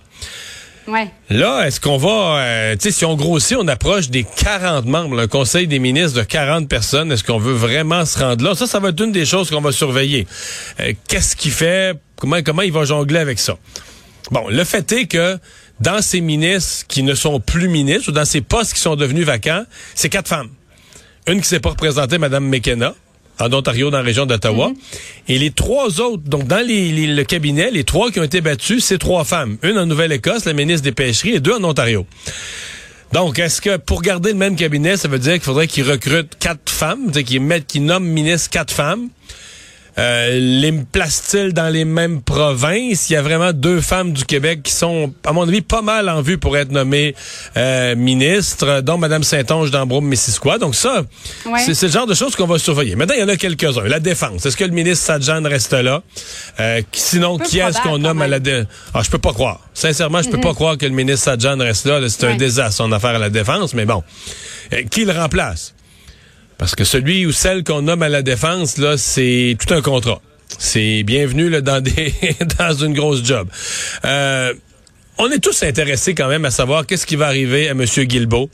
Là, 1.28 1.66
est-ce 1.66 1.80
qu'on 1.80 1.96
va, 1.96 2.38
euh, 2.40 2.72
tu 2.74 2.80
sais, 2.82 2.90
si 2.90 3.04
on 3.04 3.14
grossit, 3.14 3.56
on 3.58 3.68
approche 3.68 4.08
des 4.08 4.24
40 4.24 4.86
membres, 4.86 5.20
un 5.20 5.28
conseil 5.28 5.66
des 5.66 5.78
ministres 5.78 6.18
de 6.18 6.24
40 6.24 6.68
personnes, 6.68 7.12
est-ce 7.12 7.22
qu'on 7.22 7.38
veut 7.38 7.52
vraiment 7.54 8.04
se 8.04 8.18
rendre 8.18 8.44
là? 8.44 8.54
Ça, 8.54 8.66
ça 8.66 8.80
va 8.80 8.88
être 8.88 9.00
une 9.02 9.12
des 9.12 9.26
choses 9.26 9.50
qu'on 9.50 9.60
va 9.60 9.72
surveiller. 9.72 10.26
Euh, 10.80 10.92
Qu'est-ce 11.08 11.36
qu'il 11.36 11.52
fait? 11.52 11.96
Comment, 12.16 12.42
comment 12.42 12.62
il 12.62 12.72
va 12.72 12.84
jongler 12.84 13.18
avec 13.18 13.38
ça? 13.38 13.56
Bon, 14.30 14.48
le 14.48 14.64
fait 14.64 14.90
est 14.92 15.06
que 15.06 15.38
dans 15.80 16.02
ces 16.02 16.20
ministres 16.20 16.86
qui 16.88 17.02
ne 17.02 17.14
sont 17.14 17.40
plus 17.40 17.68
ministres 17.68 18.10
ou 18.10 18.12
dans 18.12 18.24
ces 18.24 18.40
postes 18.40 18.74
qui 18.74 18.80
sont 18.80 18.96
devenus 18.96 19.24
vacants, 19.24 19.64
c'est 19.94 20.08
quatre 20.08 20.28
femmes. 20.28 20.50
Une 21.26 21.40
qui 21.40 21.48
s'est 21.48 21.60
pas 21.60 21.70
représentée, 21.70 22.18
Mme 22.18 22.48
McKenna, 22.48 22.94
en 23.42 23.52
Ontario, 23.52 23.90
dans 23.90 23.98
la 23.98 24.02
région 24.04 24.26
d'Ottawa. 24.26 24.72
Et 25.28 25.38
les 25.38 25.50
trois 25.50 26.00
autres, 26.00 26.22
donc 26.24 26.46
dans 26.46 26.64
les- 26.66 26.92
les- 26.92 27.06
le 27.06 27.24
cabinet, 27.24 27.70
les 27.70 27.84
trois 27.84 28.10
qui 28.10 28.20
ont 28.20 28.24
été 28.24 28.40
battus, 28.40 28.84
c'est 28.84 28.98
trois 28.98 29.24
femmes. 29.24 29.56
Une 29.62 29.78
en 29.78 29.86
Nouvelle-Écosse, 29.86 30.44
la 30.44 30.52
ministre 30.52 30.82
des 30.82 30.92
Pêcheries, 30.92 31.34
et 31.34 31.40
deux 31.40 31.54
en 31.54 31.64
Ontario. 31.64 32.06
Donc, 33.12 33.38
est-ce 33.40 33.60
que 33.60 33.76
pour 33.76 34.02
garder 34.02 34.30
le 34.30 34.36
même 34.38 34.54
cabinet, 34.54 34.96
ça 34.96 35.08
veut 35.08 35.18
dire 35.18 35.32
qu'il 35.32 35.42
faudrait 35.42 35.66
qu'ils 35.66 35.88
recrutent 35.90 36.36
quatre 36.38 36.70
femmes, 36.70 37.00
c'est-à-dire 37.06 37.24
qu'ils 37.24 37.40
mettent, 37.42 37.66
qu'ils 37.66 37.84
nomment 37.84 38.06
ministres 38.06 38.50
quatre 38.50 38.72
femmes? 38.72 39.08
Euh, 39.98 40.38
les 40.38 40.72
placent-ils 40.72 41.52
dans 41.52 41.68
les 41.68 41.84
mêmes 41.84 42.22
provinces? 42.22 43.10
Il 43.10 43.14
y 43.14 43.16
a 43.16 43.22
vraiment 43.22 43.52
deux 43.52 43.80
femmes 43.80 44.12
du 44.12 44.24
Québec 44.24 44.62
qui 44.62 44.72
sont, 44.72 45.12
à 45.24 45.32
mon 45.32 45.42
avis, 45.48 45.60
pas 45.60 45.82
mal 45.82 46.08
en 46.08 46.22
vue 46.22 46.38
pour 46.38 46.56
être 46.56 46.70
nommées 46.70 47.14
euh, 47.56 47.96
ministres, 47.96 48.80
dont 48.82 48.98
Mme 48.98 49.22
Saint-Onge 49.22 49.70
d'Ambrome-Missisquoi. 49.70 50.58
Donc 50.58 50.74
ça, 50.74 51.02
Ouais. 51.46 51.60
c'est 51.74 51.86
le 51.86 51.92
genre 51.92 52.06
de 52.06 52.14
choses 52.14 52.36
qu'on 52.36 52.46
va 52.46 52.58
surveiller. 52.58 52.96
Maintenant, 52.96 53.14
il 53.16 53.20
y 53.20 53.24
en 53.24 53.28
a 53.28 53.36
quelques-uns. 53.36 53.84
La 53.88 54.00
défense. 54.00 54.46
Est-ce 54.46 54.56
que 54.56 54.64
le 54.64 54.70
ministre 54.70 55.04
Sadjan 55.04 55.42
reste 55.44 55.72
là? 55.72 56.02
Euh, 56.60 56.82
sinon, 56.92 57.38
qui 57.38 57.58
est-ce 57.58 57.80
qu'on 57.80 57.98
nomme 57.98 58.22
à 58.22 58.28
la 58.28 58.38
défense? 58.38 58.66
Ah, 58.94 59.02
je 59.04 59.10
peux 59.10 59.18
pas 59.18 59.32
croire. 59.32 59.60
Sincèrement, 59.74 60.22
je 60.22 60.28
peux 60.30 60.40
pas 60.40 60.54
croire 60.54 60.76
que 60.78 60.86
le 60.86 60.92
ministre 60.92 61.24
Sadjan 61.24 61.58
reste 61.58 61.86
là. 61.86 62.00
C'est 62.08 62.24
un 62.26 62.36
désastre, 62.36 62.76
son 62.76 62.92
affaire 62.92 63.10
à 63.10 63.18
la 63.18 63.30
défense, 63.30 63.74
mais 63.74 63.84
bon. 63.86 64.02
Qui 64.90 65.04
le 65.04 65.12
remplace? 65.12 65.74
Parce 66.60 66.74
que 66.74 66.84
celui 66.84 67.24
ou 67.24 67.32
celle 67.32 67.64
qu'on 67.64 67.80
nomme 67.80 68.02
à 68.02 68.10
la 68.10 68.20
défense, 68.20 68.76
là, 68.76 68.98
c'est 68.98 69.56
tout 69.58 69.72
un 69.72 69.80
contrat. 69.80 70.20
C'est 70.58 71.02
bienvenu 71.04 71.48
là, 71.48 71.62
dans 71.62 71.82
des 71.82 72.12
dans 72.58 72.74
une 72.74 72.92
grosse 72.92 73.24
job. 73.24 73.48
Euh, 74.04 74.52
on 75.16 75.30
est 75.30 75.38
tous 75.38 75.62
intéressés 75.62 76.14
quand 76.14 76.28
même 76.28 76.44
à 76.44 76.50
savoir 76.50 76.84
qu'est-ce 76.84 77.06
qui 77.06 77.16
va 77.16 77.28
arriver 77.28 77.68
à 77.68 77.70
M. 77.70 77.82
Guilbeault. 77.82 78.50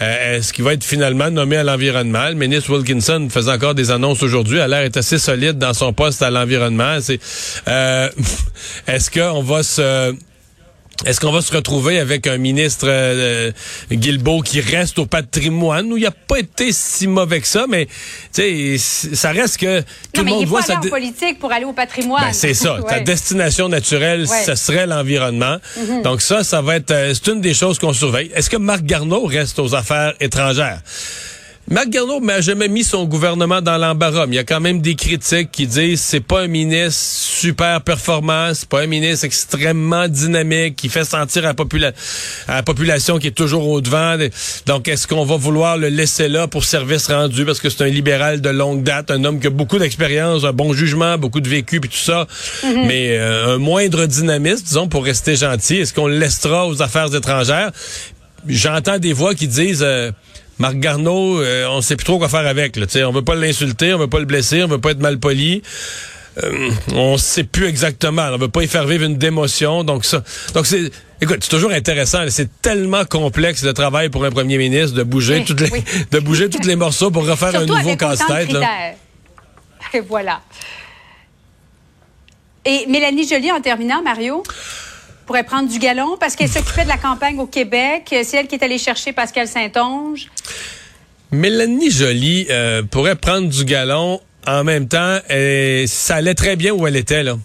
Euh, 0.00 0.38
Est-ce 0.38 0.54
qu'il 0.54 0.64
va 0.64 0.72
être 0.72 0.82
finalement 0.82 1.30
nommé 1.30 1.58
à 1.58 1.62
l'environnement? 1.62 2.28
Le 2.30 2.36
ministre 2.36 2.74
Wilkinson 2.74 3.28
faisait 3.30 3.52
encore 3.52 3.74
des 3.74 3.90
annonces 3.90 4.22
aujourd'hui. 4.22 4.58
A 4.58 4.66
l'air 4.66 4.80
est 4.80 4.96
assez 4.96 5.18
solide 5.18 5.58
dans 5.58 5.74
son 5.74 5.92
poste 5.92 6.22
à 6.22 6.30
l'environnement. 6.30 6.96
Euh, 7.68 8.08
Est-ce 8.86 9.10
qu'on 9.10 9.42
va 9.42 9.62
se 9.62 10.14
est-ce 11.06 11.20
qu'on 11.20 11.32
va 11.32 11.40
se 11.42 11.52
retrouver 11.52 11.98
avec 11.98 12.26
un 12.26 12.36
ministre 12.38 12.86
euh, 12.88 13.50
Guilbeault 13.90 14.42
qui 14.42 14.60
reste 14.60 14.98
au 14.98 15.06
patrimoine? 15.06 15.92
Où 15.92 15.96
il 15.96 16.06
a 16.06 16.10
pas 16.12 16.38
été 16.38 16.70
si 16.72 17.06
mauvais 17.06 17.40
que 17.40 17.46
ça, 17.48 17.66
mais 17.68 17.86
tu 18.32 18.78
sais, 18.78 19.14
ça 19.14 19.30
reste 19.32 19.56
que 19.58 19.80
tout 19.80 19.86
Non, 20.16 20.22
le 20.22 20.24
mais 20.24 20.30
il 20.30 20.34
monde 20.36 20.46
voit 20.46 20.60
pas 20.60 20.66
sa 20.66 20.76
politique 20.76 21.38
pour 21.38 21.50
aller 21.52 21.64
au 21.64 21.72
patrimoine. 21.72 22.22
ben, 22.24 22.32
c'est 22.32 22.54
ça. 22.54 22.78
Ta 22.88 23.00
destination 23.00 23.68
naturelle, 23.68 24.26
Ouais. 24.28 24.44
ce 24.46 24.54
serait 24.54 24.86
l'environnement. 24.86 25.56
Donc 26.04 26.20
ça, 26.22 26.44
ça 26.44 26.60
va 26.62 26.76
être, 26.76 26.90
euh, 26.92 27.12
c'est 27.14 27.32
une 27.32 27.40
des 27.40 27.54
choses 27.54 27.78
qu'on 27.78 27.92
surveille. 27.92 28.30
Est-ce 28.34 28.48
que 28.50 28.56
Marc 28.56 28.82
Garneau 28.84 29.24
reste 29.26 29.58
aux 29.58 29.74
affaires 29.74 30.14
étrangères? 30.20 30.80
Marc 31.72 31.88
Garneau 31.88 32.20
n'a 32.20 32.42
jamais 32.42 32.68
mis 32.68 32.84
son 32.84 33.06
gouvernement 33.06 33.62
dans 33.62 33.78
l'embarras. 33.78 34.26
Il 34.28 34.34
y 34.34 34.38
a 34.38 34.44
quand 34.44 34.60
même 34.60 34.82
des 34.82 34.94
critiques 34.94 35.50
qui 35.50 35.66
disent 35.66 36.02
c'est 36.02 36.20
pas 36.20 36.42
un 36.42 36.46
ministre 36.46 37.00
super 37.00 37.80
performant, 37.80 38.52
c'est 38.52 38.68
pas 38.68 38.82
un 38.82 38.86
ministre 38.86 39.24
extrêmement 39.24 40.06
dynamique 40.06 40.76
qui 40.76 40.90
fait 40.90 41.06
sentir 41.06 41.44
à 41.44 41.46
la, 41.48 41.54
popula- 41.54 41.94
à 42.46 42.56
la 42.56 42.62
population 42.62 43.18
qui 43.18 43.28
est 43.28 43.30
toujours 43.30 43.66
au 43.66 43.80
devant. 43.80 44.18
Donc 44.66 44.86
est-ce 44.86 45.06
qu'on 45.06 45.24
va 45.24 45.38
vouloir 45.38 45.78
le 45.78 45.88
laisser 45.88 46.28
là 46.28 46.46
pour 46.46 46.66
service 46.66 47.06
rendu 47.06 47.46
parce 47.46 47.58
que 47.58 47.70
c'est 47.70 47.84
un 47.84 47.88
libéral 47.88 48.42
de 48.42 48.50
longue 48.50 48.82
date, 48.82 49.10
un 49.10 49.24
homme 49.24 49.40
qui 49.40 49.46
a 49.46 49.50
beaucoup 49.50 49.78
d'expérience, 49.78 50.44
un 50.44 50.52
bon 50.52 50.74
jugement, 50.74 51.16
beaucoup 51.16 51.40
de 51.40 51.48
vécu 51.48 51.80
puis 51.80 51.88
tout 51.88 51.96
ça, 51.96 52.26
mais 52.86 53.16
euh, 53.16 53.54
un 53.54 53.58
moindre 53.58 54.04
dynamisme, 54.04 54.62
disons, 54.62 54.88
pour 54.88 55.06
rester 55.06 55.36
gentil. 55.36 55.76
Est-ce 55.76 55.94
qu'on 55.94 56.08
le 56.08 56.18
laissera 56.18 56.68
aux 56.68 56.82
affaires 56.82 57.14
étrangères? 57.14 57.72
J'entends 58.46 58.98
des 58.98 59.14
voix 59.14 59.34
qui 59.34 59.48
disent 59.48 59.82
euh, 59.82 60.10
Marc 60.62 60.76
Garneau, 60.76 61.42
euh, 61.42 61.66
on 61.70 61.80
sait 61.80 61.96
plus 61.96 62.04
trop 62.04 62.18
quoi 62.18 62.28
faire 62.28 62.46
avec. 62.46 62.76
Là, 62.76 62.86
on 63.08 63.10
veut 63.10 63.22
pas 63.22 63.34
l'insulter, 63.34 63.94
on 63.94 63.98
veut 63.98 64.06
pas 64.06 64.20
le 64.20 64.26
blesser, 64.26 64.62
on 64.62 64.68
veut 64.68 64.78
pas 64.78 64.92
être 64.92 65.00
mal 65.00 65.18
poli. 65.18 65.60
Euh, 66.40 66.70
on 66.94 67.18
sait 67.18 67.42
plus 67.42 67.66
exactement. 67.66 68.22
On 68.32 68.38
veut 68.38 68.46
pas 68.46 68.62
y 68.62 68.68
faire 68.68 68.86
vivre 68.86 69.02
une 69.02 69.16
démotion. 69.16 69.82
Donc 69.82 70.04
ça, 70.04 70.22
donc 70.54 70.66
c'est, 70.66 70.92
écoute, 71.20 71.38
c'est 71.40 71.50
toujours 71.50 71.72
intéressant. 71.72 72.20
C'est 72.28 72.62
tellement 72.62 73.04
complexe 73.04 73.64
le 73.64 73.72
travail 73.72 74.08
pour 74.08 74.24
un 74.24 74.30
premier 74.30 74.56
ministre 74.56 74.96
de 74.96 75.02
bouger 75.02 75.38
Oui, 75.38 75.44
toutes 75.44 75.62
les, 75.62 75.70
oui. 75.72 75.82
de 76.12 76.20
bouger 76.20 76.48
tous 76.48 76.64
les 76.64 76.76
morceaux 76.76 77.10
pour 77.10 77.26
refaire 77.26 77.56
un 77.56 77.66
nouveau 77.66 77.96
casse-tête. 77.96 78.54
Et 79.94 80.00
voilà. 80.00 80.42
Et 82.64 82.86
Mélanie 82.86 83.26
Joly, 83.26 83.50
en 83.50 83.60
terminant, 83.60 84.00
Mario, 84.00 84.44
pourrait 85.26 85.44
prendre 85.44 85.68
du 85.68 85.78
galon 85.78 86.16
parce 86.18 86.36
qu'elle 86.36 86.48
s'occupait 86.48 86.84
de 86.84 86.88
la 86.88 86.96
campagne 86.98 87.38
au 87.38 87.46
Québec. 87.46 88.04
C'est 88.24 88.36
elle 88.36 88.46
qui 88.46 88.54
est 88.56 88.62
allée 88.64 88.78
chercher 88.78 89.12
Pascal 89.12 89.46
Saint-Onge. 89.48 90.28
Mélanie 91.30 91.90
Joly 91.90 92.46
euh, 92.50 92.82
pourrait 92.82 93.16
prendre 93.16 93.48
du 93.48 93.64
galon 93.64 94.20
en 94.46 94.64
même 94.64 94.88
temps. 94.88 95.18
euh, 95.30 95.84
ça 95.86 96.16
allait 96.16 96.34
très 96.34 96.56
bien 96.56 96.72
où 96.72 96.86
elle 96.86 96.96
était 96.96 97.22
là. 97.22 97.36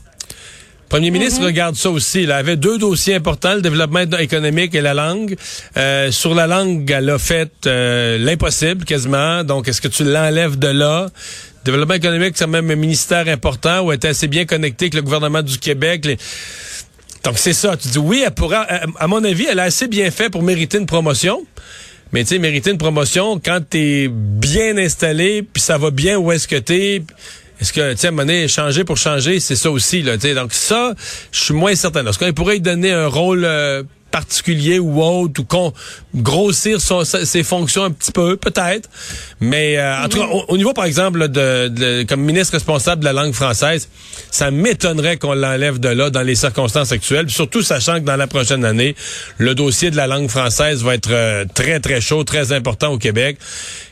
Premier 0.90 1.12
ministre 1.12 1.44
regarde 1.44 1.76
ça 1.76 1.90
aussi. 1.90 2.20
Elle 2.24 2.32
avait 2.32 2.56
deux 2.56 2.78
dossiers 2.78 3.16
importants, 3.16 3.56
le 3.56 3.62
développement 3.62 4.00
économique 4.20 4.74
et 4.74 4.80
la 4.82 4.94
langue. 4.94 5.36
Euh, 5.76 6.12
sur 6.12 6.34
la 6.34 6.48
langue, 6.48 6.90
elle 6.90 7.10
a 7.10 7.20
fait 7.20 7.52
euh, 7.66 8.18
l'impossible 8.18 8.86
quasiment. 8.86 9.44
Donc, 9.44 9.68
est-ce 9.68 9.82
que 9.82 9.90
tu 9.90 10.06
l'enlèves 10.06 10.58
de 10.58 10.70
là? 10.70 11.08
Développement 11.66 11.96
économique, 11.96 12.36
c'est 12.38 12.48
même 12.48 12.72
un 12.72 12.76
ministère 12.76 13.28
important 13.28 13.82
où 13.82 13.92
elle 13.92 13.98
était 13.98 14.08
assez 14.08 14.30
bien 14.30 14.46
connectée 14.46 14.86
avec 14.86 14.94
le 14.94 15.02
gouvernement 15.02 15.42
du 15.42 15.58
Québec. 15.60 16.06
Les- 16.06 16.18
Donc, 17.28 17.40
c'est 17.40 17.52
ça. 17.52 17.76
Tu 17.76 17.90
dis 17.90 17.98
oui, 17.98 18.24
elle 18.26 18.32
pourra, 18.32 18.62
à, 18.62 18.86
à 19.00 19.08
mon 19.08 19.22
avis, 19.22 19.48
elle 19.52 19.60
a 19.60 19.64
assez 19.64 19.88
bien 19.88 20.10
fait 20.12 20.30
pour 20.30 20.44
mériter 20.44 20.78
une 20.78 20.86
promotion. 20.86 21.46
Mais 22.14 22.24
tu 22.24 22.30
sais, 22.30 22.40
mériter 22.40 22.72
une 22.72 22.78
promotion 22.78 23.38
quand 23.44 23.60
t'es 23.70 24.08
bien 24.10 24.78
installé, 24.78 25.42
puis 25.42 25.62
ça 25.62 25.78
va 25.78 25.92
bien 25.92 26.18
où 26.18 26.32
est-ce 26.32 26.48
que 26.48 26.56
t'es. 26.56 27.04
Est-ce 27.60 27.74
que, 27.74 27.92
tu 27.92 27.98
sais, 27.98 28.12
donné, 28.12 28.48
changer 28.48 28.86
pour 28.86 28.96
changer, 28.96 29.42
c'est 29.42 29.58
ça 29.58 29.70
aussi, 29.70 30.04
là, 30.04 30.14
tu 30.14 30.22
sais. 30.22 30.36
Donc 30.36 30.54
ça, 30.54 30.94
je 31.34 31.44
suis 31.44 31.54
moins 31.54 31.76
certain. 31.76 32.08
Est-ce 32.08 32.18
qu'on 32.18 32.32
pourrait 32.32 32.54
lui 32.54 32.62
donner 32.62 32.94
un 32.94 33.08
rôle 33.08 33.44
euh, 33.44 33.84
particulier 34.18 34.80
ou 34.80 35.02
autre, 35.02 35.42
ou 35.42 35.46
qu'on 35.46 35.74
grossir 36.16 36.82
son- 36.82 37.04
ses 37.06 37.44
fonctions 37.44 37.84
un 37.84 37.92
petit 37.92 38.12
peu, 38.12 38.36
peut-être. 38.38 38.90
Mais 39.40 39.78
euh, 39.78 40.04
en 40.04 40.10
tout 40.10 40.18
cas, 40.20 40.28
au, 40.28 40.46
au 40.48 40.58
niveau, 40.58 40.74
par 40.74 40.86
exemple, 40.86 41.28
de, 41.28 41.68
de- 41.68 42.04
comme 42.10 42.22
ministre 42.22 42.54
responsable 42.54 43.02
de 43.02 43.06
la 43.06 43.14
langue 43.14 43.34
française, 43.34 43.88
ça 44.32 44.50
m'étonnerait 44.50 45.18
qu'on 45.18 45.34
l'enlève 45.36 45.80
de 45.80 45.90
là 45.90 46.10
dans 46.10 46.24
les 46.24 46.36
circonstances 46.36 46.92
actuelles, 46.92 47.30
surtout 47.30 47.62
sachant 47.62 47.96
que 47.96 48.06
dans 48.06 48.16
la 48.16 48.28
prochaine 48.28 48.66
année, 48.66 48.96
le 49.38 49.54
dossier 49.54 49.92
de 49.92 49.96
la 49.98 50.08
langue 50.08 50.30
française 50.30 50.84
va 50.84 50.96
être 50.96 51.12
euh, 51.12 51.46
très, 51.54 51.80
très 51.80 52.02
chaud, 52.02 52.24
très 52.24 52.52
important 52.54 52.90
au 52.94 52.98
Québec. 52.98 53.38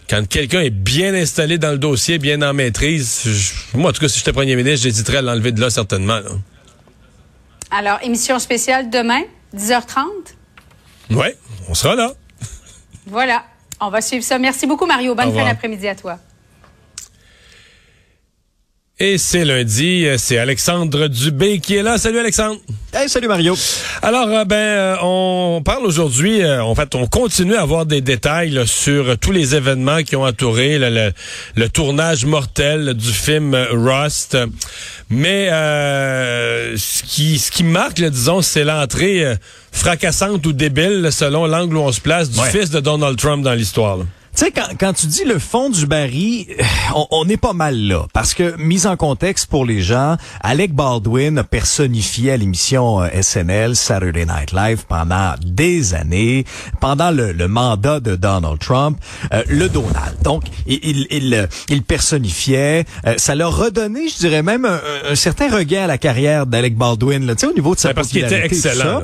Quand 0.10 0.27
quelqu'un 0.27 0.62
est 0.62 0.70
bien 0.94 1.13
installé 1.15 1.58
dans 1.58 1.72
le 1.72 1.77
dossier, 1.79 2.17
bien 2.17 2.41
en 2.41 2.53
maîtrise, 2.53 3.22
je- 3.25 3.77
moi, 3.77 3.89
en 3.89 3.94
tout 3.94 4.01
cas, 4.01 4.08
si 4.08 4.17
j'étais 4.20 4.34
premier 4.34 4.55
ministre, 4.55 4.84
j'hésiterais 4.84 5.17
à 5.17 5.22
l'enlever 5.22 5.51
de 5.51 5.62
là, 5.62 5.70
certainement. 5.70 6.20
là. 6.20 6.32
Alors, 7.72 8.00
émission 8.03 8.38
spéciale 8.39 8.89
demain, 8.89 9.22
10h30. 9.55 10.07
Ouais, 11.12 11.38
on 11.69 11.74
sera 11.74 11.95
là. 11.95 12.13
Voilà. 13.07 13.43
On 13.79 13.89
va 13.89 14.01
suivre 14.01 14.24
ça. 14.24 14.39
Merci 14.39 14.67
beaucoup, 14.67 14.85
Mario. 14.85 15.15
Bonne 15.15 15.33
fin 15.33 15.45
d'après-midi 15.45 15.88
à 15.88 15.95
toi. 15.95 16.17
Et 18.97 19.17
c'est 19.17 19.43
lundi, 19.43 20.05
euh, 20.07 20.15
c'est 20.17 20.37
Alexandre 20.37 21.07
Dubé 21.09 21.59
qui 21.59 21.75
est 21.75 21.83
là. 21.83 21.97
Salut 21.97 22.17
Alexandre. 22.19 22.61
Hey, 22.93 23.09
salut 23.09 23.27
Mario. 23.27 23.53
Alors, 24.01 24.29
euh, 24.29 24.45
ben, 24.45 24.55
euh, 24.55 24.95
on 25.01 25.61
parle 25.65 25.85
aujourd'hui, 25.85 26.45
en 26.49 26.73
fait, 26.75 26.95
on 26.95 27.05
continue 27.05 27.55
à 27.55 27.61
avoir 27.63 27.85
des 27.85 27.99
détails 27.99 28.51
là, 28.51 28.65
sur 28.65 29.17
tous 29.17 29.33
les 29.33 29.53
événements 29.53 30.01
qui 30.03 30.15
ont 30.15 30.23
entouré 30.23 30.79
là, 30.79 30.89
le, 30.89 31.11
le 31.57 31.67
tournage 31.67 32.23
mortel 32.23 32.93
du 32.93 33.11
film 33.11 33.53
Rust. 33.69 34.37
Mais 35.09 35.49
euh, 35.51 36.77
ce 36.77 37.03
qui 37.03 37.37
ce 37.37 37.51
qui 37.51 37.65
marque, 37.65 37.99
là, 37.99 38.09
disons, 38.09 38.41
c'est 38.41 38.63
l'entrée 38.63 39.25
fracassante 39.73 40.45
ou 40.47 40.53
débile, 40.53 41.09
selon 41.11 41.47
l'angle 41.47 41.75
où 41.75 41.81
on 41.81 41.91
se 41.91 41.99
place, 41.99 42.29
du 42.29 42.39
Ouais. 42.39 42.49
fils 42.49 42.69
de 42.69 42.79
Donald 42.79 43.17
Trump 43.17 43.43
dans 43.43 43.53
l'histoire. 43.55 43.97
Sais, 44.35 44.51
quand, 44.51 44.67
quand 44.79 44.93
tu 44.93 45.07
dis 45.07 45.23
le 45.23 45.39
fond 45.39 45.69
du 45.69 45.85
baril, 45.85 46.45
euh, 46.59 46.63
on, 46.95 47.07
on 47.11 47.29
est 47.29 47.37
pas 47.37 47.53
mal 47.53 47.77
là. 47.77 48.05
Parce 48.13 48.33
que, 48.33 48.55
mise 48.57 48.87
en 48.87 48.95
contexte 48.97 49.47
pour 49.47 49.65
les 49.65 49.81
gens, 49.81 50.17
Alec 50.41 50.73
Baldwin 50.73 51.37
a 51.37 51.43
personnifié 51.43 52.31
à 52.31 52.37
l'émission 52.37 53.01
euh, 53.01 53.07
SNL 53.21 53.75
Saturday 53.75 54.25
Night 54.25 54.51
Live 54.51 54.83
pendant 54.87 55.35
des 55.45 55.93
années, 55.93 56.45
pendant 56.79 57.11
le, 57.11 57.31
le 57.31 57.47
mandat 57.47 57.99
de 57.99 58.15
Donald 58.15 58.59
Trump, 58.59 58.97
euh, 59.33 59.43
le 59.47 59.69
Donald. 59.69 60.21
Donc, 60.23 60.43
il, 60.67 60.79
il, 60.83 61.07
il, 61.11 61.33
euh, 61.33 61.47
il 61.69 61.83
personnifiait. 61.83 62.85
euh, 63.05 63.15
ça 63.17 63.35
l'a 63.35 63.47
redonné, 63.47 64.09
je 64.09 64.17
dirais 64.17 64.41
même, 64.43 64.65
un, 64.65 64.79
un- 65.11 65.15
certain 65.15 65.49
regain 65.55 65.83
à 65.83 65.87
la 65.87 65.97
carrière 65.97 66.45
d'Alec 66.45 66.75
Baldwin, 66.75 67.25
là, 67.25 67.35
tu 67.35 67.41
sais, 67.41 67.47
au 67.47 67.53
niveau 67.53 67.75
de 67.75 67.79
sa 67.79 67.93
parce 67.93 68.09
qu'il 68.09 68.23
était 68.23 68.45
excellent. 68.45 69.01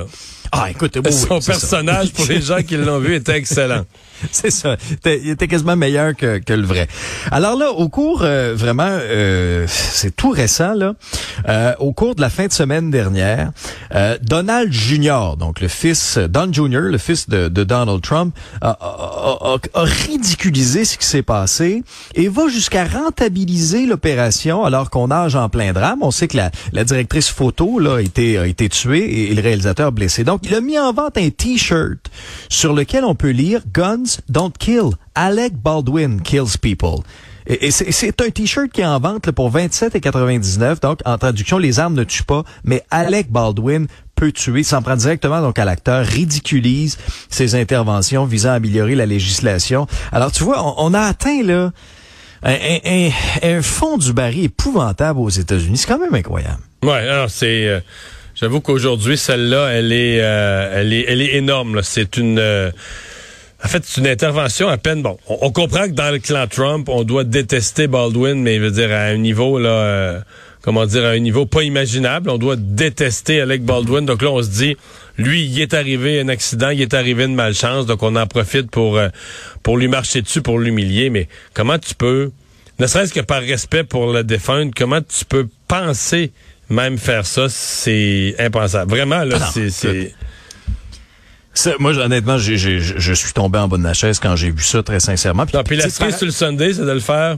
Ah, 0.54 0.70
écoute, 0.70 0.98
oui, 1.02 1.12
Son 1.12 1.40
ça. 1.40 1.52
personnage, 1.52 2.12
pour 2.12 2.26
les 2.26 2.42
gens 2.42 2.62
qui 2.62 2.76
l'ont 2.76 2.98
vu, 2.98 3.14
était 3.14 3.36
excellent. 3.36 3.82
C'est 4.30 4.50
ça. 4.50 4.76
Il 5.04 5.30
était- 5.30 5.48
quasiment 5.48 5.76
meilleur 5.76 6.14
que, 6.16 6.40
le 6.48 6.62
vrai. 6.62 6.88
Alors 7.30 7.56
là, 7.56 7.70
au 7.72 7.88
cours, 7.88 8.22
euh, 8.22 8.54
vraiment, 8.56 8.88
euh, 8.88 9.66
c'est 9.68 10.14
tout 10.14 10.30
récent, 10.30 10.74
là, 10.74 10.94
euh, 11.48 11.74
au 11.78 11.92
cours 11.92 12.14
de 12.14 12.20
la 12.20 12.30
fin 12.30 12.46
de 12.46 12.52
semaine 12.52 12.90
dernière, 12.90 13.50
euh, 13.94 14.16
Donald 14.22 14.72
Jr., 14.72 15.36
donc 15.38 15.60
le 15.60 15.68
fils, 15.68 16.18
Don 16.18 16.50
Jr., 16.52 16.80
le 16.80 16.98
fils 16.98 17.28
de, 17.28 17.48
Donald 17.48 18.00
Trump, 18.02 18.34
a, 18.60 18.78
ridiculisé 19.74 20.84
ce 20.84 20.96
qui 20.96 21.06
s'est 21.06 21.22
passé 21.22 21.82
et 22.14 22.28
va 22.28 22.48
jusqu'à 22.48 22.84
rentabiliser 22.84 23.86
l'opération 23.86 24.64
alors 24.64 24.90
qu'on 24.90 25.08
nage 25.08 25.36
en 25.36 25.48
plein 25.48 25.72
drame. 25.72 25.98
On 26.02 26.10
sait 26.10 26.28
que 26.28 26.36
la, 26.36 26.50
la 26.72 26.84
directrice 26.84 27.28
photo 27.28 27.78
là, 27.78 27.96
a, 27.96 28.00
été, 28.00 28.38
a 28.38 28.46
été 28.46 28.68
tuée 28.68 29.04
et, 29.04 29.32
et 29.32 29.34
le 29.34 29.42
réalisateur 29.42 29.92
blessé. 29.92 30.24
Donc, 30.24 30.40
il 30.44 30.54
a 30.54 30.60
mis 30.60 30.78
en 30.78 30.92
vente 30.92 31.18
un 31.18 31.30
T-shirt 31.30 31.98
sur 32.48 32.72
lequel 32.72 33.04
on 33.04 33.14
peut 33.14 33.30
lire 33.30 33.60
«Guns 33.72 34.11
don't 34.28 34.52
kill. 34.58 34.92
Alec 35.14 35.54
Baldwin 35.54 36.20
kills 36.22 36.56
people». 36.60 37.02
Et, 37.46 37.72
c'est 37.72 38.20
un 38.20 38.30
T-shirt 38.30 38.70
qui 38.70 38.82
est 38.82 38.86
en 38.86 39.00
vente 39.00 39.26
là, 39.26 39.32
pour 39.32 39.50
27,99. 39.50 40.80
Donc, 40.80 41.00
en 41.04 41.18
traduction, 41.18 41.58
les 41.58 41.80
armes 41.80 41.94
ne 41.94 42.04
tuent 42.04 42.22
pas, 42.22 42.44
mais 42.64 42.84
Alec 42.90 43.30
Baldwin 43.32 43.88
peut 44.14 44.30
tuer, 44.30 44.62
s'en 44.62 44.80
prend 44.80 44.94
directement 44.94 45.40
donc 45.40 45.58
à 45.58 45.64
l'acteur, 45.64 46.06
ridiculise 46.06 46.98
ses 47.30 47.56
interventions 47.56 48.24
visant 48.26 48.50
à 48.50 48.54
améliorer 48.54 48.94
la 48.94 49.06
législation. 49.06 49.88
Alors, 50.12 50.30
tu 50.30 50.44
vois, 50.44 50.80
on, 50.80 50.94
a 50.94 51.00
atteint 51.00 51.42
là 51.42 51.72
un, 52.44 53.62
fond 53.62 53.98
du 53.98 54.12
baril 54.12 54.44
épouvantable 54.44 55.18
aux 55.18 55.28
États-Unis. 55.28 55.78
C'est 55.78 55.88
quand 55.88 55.98
même 55.98 56.14
incroyable. 56.14 56.60
Ouais, 56.84 57.08
alors 57.08 57.30
c'est. 57.30 57.66
euh, 57.66 57.80
J'avoue 58.34 58.60
qu'aujourd'hui, 58.60 59.18
celle-là, 59.18 59.68
elle 59.72 59.92
est, 59.92 60.20
euh, 60.20 60.80
elle 60.80 60.92
est, 60.92 61.04
elle 61.08 61.20
est 61.20 61.34
énorme. 61.34 61.80
C'est 61.82 62.16
une. 62.16 62.38
euh, 62.38 62.70
En 63.64 63.68
fait, 63.68 63.82
c'est 63.86 64.00
une 64.00 64.08
intervention 64.08 64.68
à 64.68 64.76
peine. 64.76 65.02
Bon, 65.02 65.16
on, 65.28 65.38
on 65.42 65.52
comprend 65.52 65.84
que 65.84 65.92
dans 65.92 66.10
le 66.10 66.18
clan 66.18 66.46
Trump, 66.48 66.88
on 66.88 67.04
doit 67.04 67.24
détester 67.24 67.86
Baldwin, 67.86 68.42
mais 68.42 68.56
je 68.56 68.62
veux 68.62 68.70
dire 68.72 68.90
à 68.90 69.02
un 69.04 69.16
niveau 69.16 69.58
là, 69.58 69.68
euh, 69.68 70.20
comment 70.62 70.84
dire, 70.84 71.04
à 71.04 71.10
un 71.10 71.18
niveau 71.20 71.46
pas 71.46 71.62
imaginable. 71.62 72.30
On 72.30 72.38
doit 72.38 72.56
détester 72.56 73.40
Alec 73.40 73.62
Baldwin. 73.64 74.04
Donc 74.04 74.22
là, 74.22 74.30
on 74.30 74.42
se 74.42 74.48
dit, 74.48 74.76
lui, 75.16 75.44
il 75.44 75.60
est 75.60 75.74
arrivé 75.74 76.20
un 76.20 76.28
accident, 76.28 76.70
il 76.70 76.80
est 76.82 76.94
arrivé 76.94 77.24
une 77.24 77.34
malchance, 77.34 77.86
donc 77.86 78.02
on 78.02 78.16
en 78.16 78.26
profite 78.26 78.70
pour 78.70 78.96
euh, 78.98 79.08
pour 79.62 79.76
lui 79.78 79.86
marcher 79.86 80.22
dessus, 80.22 80.42
pour 80.42 80.58
l'humilier. 80.58 81.08
Mais 81.10 81.28
comment 81.54 81.78
tu 81.78 81.94
peux, 81.94 82.32
ne 82.80 82.86
serait-ce 82.86 83.12
que 83.12 83.20
par 83.20 83.42
respect 83.42 83.84
pour 83.84 84.12
le 84.12 84.24
défunt, 84.24 84.70
comment 84.74 85.00
tu 85.00 85.24
peux 85.24 85.46
penser 85.68 86.32
même 86.68 86.96
faire 86.96 87.26
ça, 87.26 87.48
c'est 87.48 88.34
impensable. 88.38 88.90
Vraiment 88.90 89.24
là, 89.24 89.36
Ah 89.40 89.50
c'est 89.52 90.14
Ça, 91.54 91.72
moi, 91.78 91.92
honnêtement, 91.98 92.38
j'ai- 92.38 92.56
j'ai- 92.56 92.80
je 92.80 92.98
je 92.98 93.12
suis 93.12 93.32
tombé 93.32 93.58
en 93.58 93.68
bas 93.68 93.76
de 93.76 93.82
ma 93.82 93.92
chaise 93.92 94.18
quand 94.18 94.36
j'ai 94.36 94.50
vu 94.50 94.62
ça, 94.62 94.82
très 94.82 95.00
sincèrement. 95.00 95.44
Non, 95.52 95.62
puis 95.62 95.76
la 95.76 95.90
cerise 95.90 96.16
sur 96.16 96.26
le 96.26 96.32
Sunday, 96.32 96.72
c'est 96.72 96.84
de 96.84 96.90
le 96.90 97.00
faire 97.00 97.36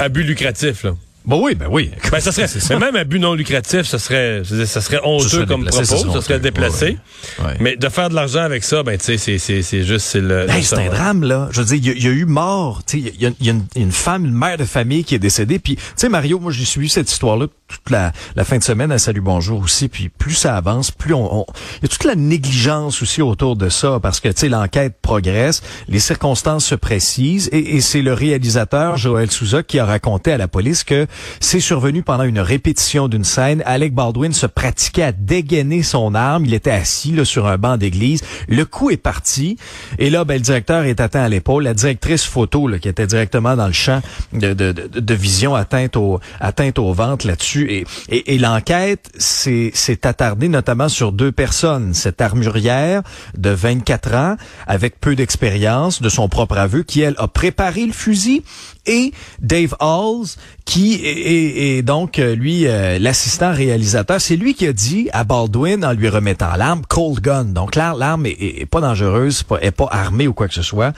à 0.00 0.08
but 0.08 0.24
lucratif, 0.24 0.82
là. 0.84 0.92
Bon, 1.26 1.42
oui, 1.44 1.56
ben 1.56 1.66
oui. 1.68 1.90
Ben, 2.12 2.20
ça 2.20 2.30
serait, 2.30 2.46
ça. 2.46 2.78
même 2.78 2.94
à 2.94 3.02
but 3.04 3.18
non 3.18 3.34
lucratif, 3.34 3.82
ça 3.82 3.98
serait, 3.98 4.42
ça 4.66 4.80
serait 4.80 5.00
honteux 5.02 5.28
serait 5.28 5.46
comme 5.46 5.64
déplacé, 5.64 5.94
propos, 5.96 6.12
ça 6.12 6.20
serait 6.22 6.38
déplacé. 6.38 6.98
Ouais, 7.40 7.44
ouais. 7.46 7.56
Mais 7.58 7.76
de 7.76 7.88
faire 7.88 8.08
de 8.10 8.14
l'argent 8.14 8.42
avec 8.42 8.62
ça, 8.62 8.82
ben, 8.84 8.96
tu 8.96 9.04
sais, 9.06 9.18
c'est, 9.18 9.38
c'est, 9.38 9.62
c'est 9.62 9.82
juste, 9.82 10.06
c'est 10.06 10.20
le. 10.20 10.46
Le 10.46 10.62
c'est 10.62 10.76
un 10.76 10.86
drame, 10.88 11.24
là. 11.24 11.48
Je 11.50 11.60
veux 11.60 11.66
dire, 11.66 11.76
il 11.76 11.86
y, 11.86 11.90
a- 11.90 11.94
il 11.94 12.04
y 12.04 12.06
a 12.06 12.10
eu 12.12 12.24
mort. 12.26 12.82
Tu 12.86 13.02
sais, 13.02 13.12
Il 13.16 13.20
y, 13.22 13.26
a- 13.26 13.30
il 13.40 13.46
y 13.46 13.50
a 13.50 13.52
une, 13.52 13.64
une 13.74 13.92
femme, 13.92 14.24
une 14.24 14.32
mère 14.34 14.56
de 14.56 14.64
famille 14.64 15.02
qui 15.04 15.14
est 15.16 15.18
décédée. 15.18 15.58
Puis, 15.58 15.74
tu 15.76 15.82
sais, 15.96 16.08
Mario, 16.08 16.38
moi, 16.38 16.52
j'ai 16.52 16.64
suivi 16.64 16.88
cette 16.88 17.10
histoire-là 17.10 17.46
toute 17.66 17.90
la, 17.90 18.12
la 18.36 18.44
fin 18.44 18.58
de 18.58 18.62
semaine 18.62 18.92
à 18.92 18.98
Salut 18.98 19.20
Bonjour 19.20 19.60
aussi. 19.60 19.88
Puis, 19.88 20.08
plus 20.08 20.34
ça 20.34 20.56
avance, 20.56 20.92
plus 20.92 21.12
on... 21.14 21.40
on- 21.40 21.46
Il 21.78 21.82
y 21.82 21.86
a 21.86 21.88
toute 21.88 22.04
la 22.04 22.14
négligence 22.14 23.02
aussi 23.02 23.20
autour 23.20 23.56
de 23.56 23.68
ça. 23.68 23.98
Parce 24.00 24.20
que, 24.20 24.28
tu 24.28 24.34
sais, 24.42 24.48
l'enquête 24.48 24.94
progresse, 25.02 25.62
les 25.88 25.98
circonstances 25.98 26.64
se 26.66 26.76
précisent. 26.76 27.48
Et, 27.50 27.74
et 27.76 27.80
c'est 27.80 28.02
le 28.02 28.12
réalisateur, 28.12 28.96
Joël 28.96 29.30
Souza, 29.30 29.64
qui 29.64 29.80
a 29.80 29.84
raconté 29.84 30.30
à 30.30 30.36
la 30.38 30.46
police 30.46 30.84
que 30.84 31.08
c'est 31.40 31.60
survenu 31.60 32.02
pendant 32.02 32.24
une 32.24 32.40
répétition 32.40 33.08
d'une 33.08 33.24
scène. 33.24 33.62
Alec 33.66 33.94
Baldwin 33.94 34.32
se 34.32 34.46
pratiquait 34.46 35.02
à 35.02 35.12
dégainer 35.12 35.82
son 35.82 36.14
arme. 36.14 36.44
Il 36.44 36.54
était 36.54 36.70
assis 36.70 37.12
là, 37.12 37.24
sur 37.24 37.46
un 37.46 37.58
banc 37.58 37.76
d'église. 37.76 38.22
Le 38.48 38.64
coup 38.64 38.90
est 38.90 38.96
parti. 38.96 39.56
Et 39.98 40.10
là, 40.10 40.24
ben, 40.24 40.34
le 40.34 40.40
directeur 40.40 40.84
est 40.84 41.00
atteint 41.00 41.22
à 41.22 41.28
l'épaule. 41.28 41.64
La 41.64 41.74
directrice 41.74 42.24
photo, 42.24 42.68
là, 42.68 42.78
qui 42.78 42.88
était 42.88 43.06
directement 43.06 43.56
dans 43.56 43.66
le 43.66 43.72
champ 43.72 44.00
de, 44.32 44.54
de, 44.54 44.72
de, 44.72 45.00
de 45.00 45.14
vision 45.14 45.54
atteinte 45.54 45.96
au, 45.96 46.20
atteinte 46.40 46.78
au 46.78 46.92
ventre 46.92 47.26
là-dessus. 47.26 47.70
Et, 47.70 47.86
et, 48.08 48.34
et 48.34 48.38
l'enquête 48.38 49.10
s'est 49.18 49.72
attardée 50.06 50.48
notamment 50.48 50.88
sur 50.88 51.12
deux 51.12 51.32
personnes. 51.32 51.94
Cette 51.94 52.20
armurière 52.20 53.02
de 53.36 53.50
24 53.50 54.14
ans, 54.14 54.36
avec 54.66 55.00
peu 55.00 55.16
d'expérience, 55.16 56.02
de 56.02 56.08
son 56.08 56.28
propre 56.28 56.58
aveu, 56.58 56.82
qui, 56.82 57.00
elle, 57.00 57.14
a 57.18 57.28
préparé 57.28 57.86
le 57.86 57.92
fusil 57.92 58.42
et 58.86 59.12
Dave 59.40 59.74
Halls, 59.80 60.26
qui 60.64 60.94
est, 60.94 60.98
est- 61.06 61.78
est 61.78 61.82
donc 61.82 62.18
euh, 62.18 62.34
lui 62.34 62.66
euh, 62.66 62.98
l'assistant 62.98 63.52
réalisateur. 63.52 64.20
C'est 64.20 64.36
lui 64.36 64.54
qui 64.54 64.66
a 64.66 64.72
dit 64.72 65.08
à 65.12 65.24
Baldwin 65.24 65.84
en 65.84 65.92
lui 65.92 66.08
remettant 66.08 66.54
l'arme, 66.56 66.82
cold 66.88 67.20
gun. 67.20 67.44
Donc 67.44 67.76
l'arme 67.76 68.26
est, 68.26 68.30
est- 68.40 68.66
pas 68.66 68.80
dangereuse, 68.80 69.42
pas- 69.42 69.58
est 69.60 69.70
pas 69.70 69.88
armée 69.90 70.26
ou 70.28 70.32
quoi 70.32 70.48
que 70.48 70.54
ce 70.54 70.62
soit. 70.62 70.92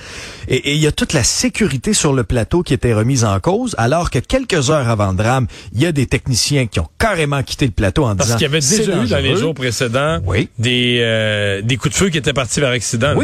Et, 0.48 0.74
il 0.74 0.80
y 0.80 0.86
a 0.86 0.92
toute 0.92 1.12
la 1.12 1.22
sécurité 1.24 1.92
sur 1.92 2.12
le 2.12 2.24
plateau 2.24 2.62
qui 2.62 2.74
était 2.74 2.94
remise 2.94 3.24
en 3.24 3.38
cause, 3.40 3.74
alors 3.78 4.10
que 4.10 4.18
quelques 4.18 4.70
heures 4.70 4.88
avant 4.88 5.10
le 5.10 5.16
drame, 5.16 5.46
il 5.74 5.82
y 5.82 5.86
a 5.86 5.92
des 5.92 6.06
techniciens 6.06 6.66
qui 6.66 6.80
ont 6.80 6.88
carrément 6.98 7.42
quitté 7.42 7.66
le 7.66 7.72
plateau 7.72 8.04
en 8.04 8.16
Parce 8.16 8.28
disant 8.28 8.38
qu'il 8.38 8.44
y 8.46 8.50
avait 8.50 8.60
déjà 8.60 9.02
eu 9.02 9.06
dans 9.06 9.18
les 9.18 9.36
jours 9.36 9.54
précédents 9.54 10.18
Oui. 10.26 10.48
des, 10.58 10.98
euh, 11.00 11.62
des 11.62 11.76
coups 11.76 11.94
de 11.94 11.98
feu 11.98 12.08
qui 12.10 12.18
étaient 12.18 12.32
partis 12.32 12.60
par 12.60 12.70
accident. 12.70 13.08
là. 13.08 13.14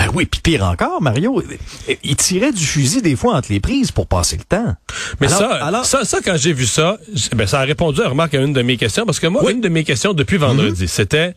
Ben 0.00 0.10
oui, 0.14 0.24
puis 0.24 0.40
pire 0.40 0.64
encore, 0.64 1.02
Mario, 1.02 1.42
il 2.02 2.16
tirait 2.16 2.52
du 2.52 2.64
fusil 2.64 3.02
des 3.02 3.16
fois 3.16 3.34
entre 3.36 3.52
les 3.52 3.60
prises 3.60 3.92
pour 3.92 4.06
passer 4.06 4.38
le 4.38 4.44
temps. 4.44 4.74
Mais 5.20 5.26
Alors- 5.26 5.38
ça, 5.38 5.64
alors- 5.66 5.84
ça, 5.84 6.04
ça, 6.06 6.18
quand 6.24 6.36
j'ai 6.38 6.54
vu 6.54 6.64
ça, 6.66 6.96
ben, 7.34 7.46
ça 7.46 7.60
a 7.60 7.64
répondu 7.64 8.00
à 8.00 8.08
remarque 8.08 8.32
à 8.34 8.40
une 8.40 8.54
de 8.54 8.62
mes 8.62 8.78
questions, 8.78 9.04
parce 9.04 9.20
que 9.20 9.26
moi, 9.26 9.42
Oui. 9.44 9.52
une 9.52 9.60
de 9.60 9.68
mes 9.68 9.84
questions 9.84 10.14
depuis 10.14 10.38
vendredi, 10.38 10.82
Mhm. 10.84 10.88
c'était, 10.88 11.34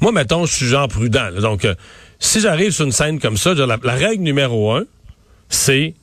moi, 0.00 0.12
mettons, 0.12 0.46
je 0.46 0.54
suis 0.54 0.66
genre 0.66 0.86
prudent. 0.86 1.28
là. 1.30 1.40
donc, 1.40 1.64
euh, 1.64 1.74
si 2.20 2.40
j'arrive 2.40 2.70
sur 2.70 2.84
une 2.84 2.92
scène 2.92 3.18
comme 3.18 3.36
ça, 3.36 3.52
la 3.54 3.76
règle 3.84 4.22
numéro 4.22 4.70
un, 4.72 4.84
c'est 5.48 5.94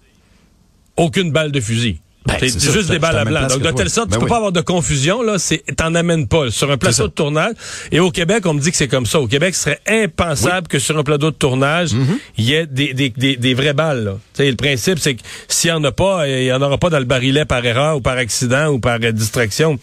aucune 0.97 1.31
balle 1.31 1.53
de 1.53 1.61
fusil. 1.61 2.01
Ben, 2.39 2.49
c'est 2.49 2.59
ça, 2.59 2.71
juste 2.71 2.89
des 2.89 2.99
balles 2.99 3.17
à 3.17 3.25
blanc. 3.25 3.47
Donc, 3.47 3.61
de 3.61 3.71
telle 3.71 3.89
sorte, 3.89 4.09
Ben 4.09 4.15
tu 4.15 4.19
peux 4.19 4.25
oui. 4.25 4.29
pas 4.29 4.37
avoir 4.37 4.51
de 4.51 4.61
confusion, 4.61 5.21
là, 5.21 5.37
c'est, 5.39 5.63
t'en 5.75 5.95
amènes 5.95 6.27
pas. 6.27 6.49
Sur 6.51 6.71
un 6.71 6.77
plateau 6.77 7.07
de 7.07 7.13
tournage, 7.13 7.53
et 7.91 7.99
au 7.99 8.11
Québec, 8.11 8.45
on 8.45 8.53
me 8.53 8.59
dit 8.59 8.71
que 8.71 8.77
c'est 8.77 8.87
comme 8.87 9.05
ça. 9.05 9.19
Au 9.19 9.27
Québec, 9.27 9.55
ce 9.55 9.63
serait 9.63 9.79
impensable 9.87 10.67
que 10.67 10.79
sur 10.79 10.97
un 10.97 11.03
plateau 11.03 11.31
de 11.31 11.35
tournage, 11.35 11.89
Mm-hmm. 11.89 12.17
il 12.37 12.45
y 12.45 12.53
ait 12.53 12.65
des, 12.67 12.93
des, 12.93 13.09
des, 13.09 13.35
des 13.35 13.53
vraies 13.53 13.73
balles, 13.73 14.03
là. 14.03 14.13
Le 14.45 14.55
principe, 14.55 14.99
c'est 14.99 15.15
que 15.15 15.21
s'il 15.47 15.69
y 15.69 15.73
en 15.73 15.83
a 15.83 15.91
pas, 15.91 16.27
il 16.27 16.43
y 16.45 16.51
en 16.53 16.61
aura 16.61 16.77
pas 16.77 16.89
dans 16.89 16.99
le 16.99 17.05
barillet 17.05 17.45
par 17.45 17.65
erreur 17.65 17.97
ou 17.97 18.01
par 18.01 18.17
accident 18.17 18.67
ou 18.67 18.79
par 18.79 18.99
euh, 19.03 19.11
distraction. 19.11 19.79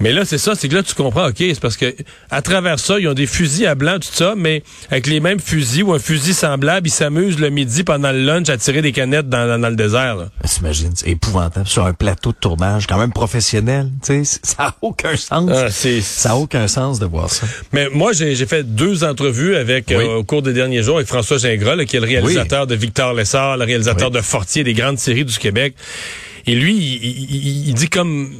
Mais 0.00 0.12
là, 0.12 0.24
c'est 0.24 0.38
ça, 0.38 0.54
c'est 0.54 0.68
que 0.68 0.74
là, 0.76 0.82
tu 0.82 0.94
comprends, 0.94 1.26
OK, 1.28 1.36
c'est 1.38 1.60
parce 1.60 1.76
que 1.76 1.94
à 2.30 2.40
travers 2.42 2.78
ça, 2.78 2.98
ils 3.00 3.08
ont 3.08 3.14
des 3.14 3.26
fusils 3.26 3.66
à 3.66 3.74
blanc, 3.74 3.98
tout 3.98 4.08
ça, 4.12 4.34
mais 4.36 4.62
avec 4.90 5.06
les 5.08 5.18
mêmes 5.20 5.40
fusils 5.40 5.82
ou 5.82 5.92
un 5.92 5.98
fusil 5.98 6.34
semblable, 6.34 6.86
ils 6.86 6.92
s'amusent 6.92 7.38
le 7.40 7.50
midi 7.50 7.82
pendant 7.82 8.12
le 8.12 8.22
lunch 8.22 8.48
à 8.48 8.56
tirer 8.56 8.80
des 8.80 8.92
canettes 8.92 9.28
dans, 9.28 9.46
dans, 9.48 9.58
dans 9.60 9.68
le 9.70 9.76
désert. 9.76 10.16
T'imagines, 10.46 10.92
c'est 10.94 11.08
épouvantable 11.08 11.66
sur 11.66 11.84
un 11.84 11.92
plateau 11.94 12.30
de 12.30 12.36
tournage, 12.36 12.86
quand 12.86 12.98
même 12.98 13.12
professionnel. 13.12 13.90
Tu 14.04 14.24
sais, 14.24 14.38
ça 14.42 14.56
a 14.68 14.74
aucun 14.82 15.16
sens. 15.16 15.50
Ah, 15.52 15.68
ça 15.70 16.30
a 16.30 16.34
aucun 16.36 16.68
sens 16.68 16.98
de 17.00 17.06
voir 17.06 17.28
ça. 17.30 17.46
Mais 17.72 17.88
moi, 17.92 18.12
j'ai 18.12 18.34
fait 18.46 18.62
deux 18.62 19.04
entrevues 19.04 19.56
avec 19.56 19.86
Oui. 19.88 19.96
euh, 19.96 20.16
au 20.18 20.24
cours 20.24 20.42
des 20.42 20.52
derniers 20.52 20.82
jours 20.82 20.96
avec 20.96 21.08
François 21.08 21.38
Gingras, 21.38 21.74
là, 21.74 21.84
qui 21.84 21.96
est 21.96 22.00
le 22.00 22.06
réalisateur 22.06 22.66
de 22.66 22.74
Victor 22.74 23.14
Lessard, 23.14 23.56
le 23.56 23.64
réalisateur 23.64 24.10
Oui. 24.10 24.16
de 24.16 24.20
Fortier, 24.22 24.62
des 24.64 24.74
grandes 24.74 24.98
séries 24.98 25.24
du 25.24 25.36
Québec. 25.38 25.74
Et 26.48 26.54
lui, 26.54 26.78
il, 27.66 27.74
dit 27.74 27.90
comme 27.90 28.30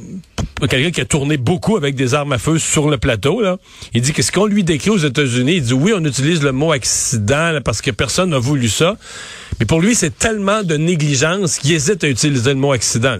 quelqu'un 0.67 0.89
qui 0.89 0.99
a 0.99 1.05
tourné 1.05 1.37
beaucoup 1.37 1.77
avec 1.77 1.93
des 1.93 2.15
armes 2.15 2.33
à 2.33 2.39
feu 2.39 2.57
sur 2.57 2.89
le 2.89 2.97
plateau. 2.97 3.39
Là. 3.39 3.57
Il 3.93 4.01
dit 4.01 4.13
que 4.13 4.23
ce 4.23 4.31
qu'on 4.31 4.47
lui 4.47 4.63
décrit 4.63 4.89
aux 4.89 4.97
États-Unis, 4.97 5.57
il 5.57 5.61
dit 5.61 5.73
oui, 5.73 5.93
on 5.95 6.03
utilise 6.03 6.41
le 6.41 6.51
mot 6.51 6.71
accident 6.71 7.59
parce 7.63 7.83
que 7.83 7.91
personne 7.91 8.31
n'a 8.31 8.39
voulu 8.39 8.67
ça. 8.67 8.97
Mais 9.59 9.67
pour 9.67 9.79
lui, 9.79 9.93
c'est 9.93 10.17
tellement 10.17 10.63
de 10.63 10.75
négligence 10.75 11.59
qu'il 11.59 11.73
hésite 11.73 12.03
à 12.03 12.09
utiliser 12.09 12.49
le 12.49 12.59
mot 12.59 12.71
accident. 12.71 13.19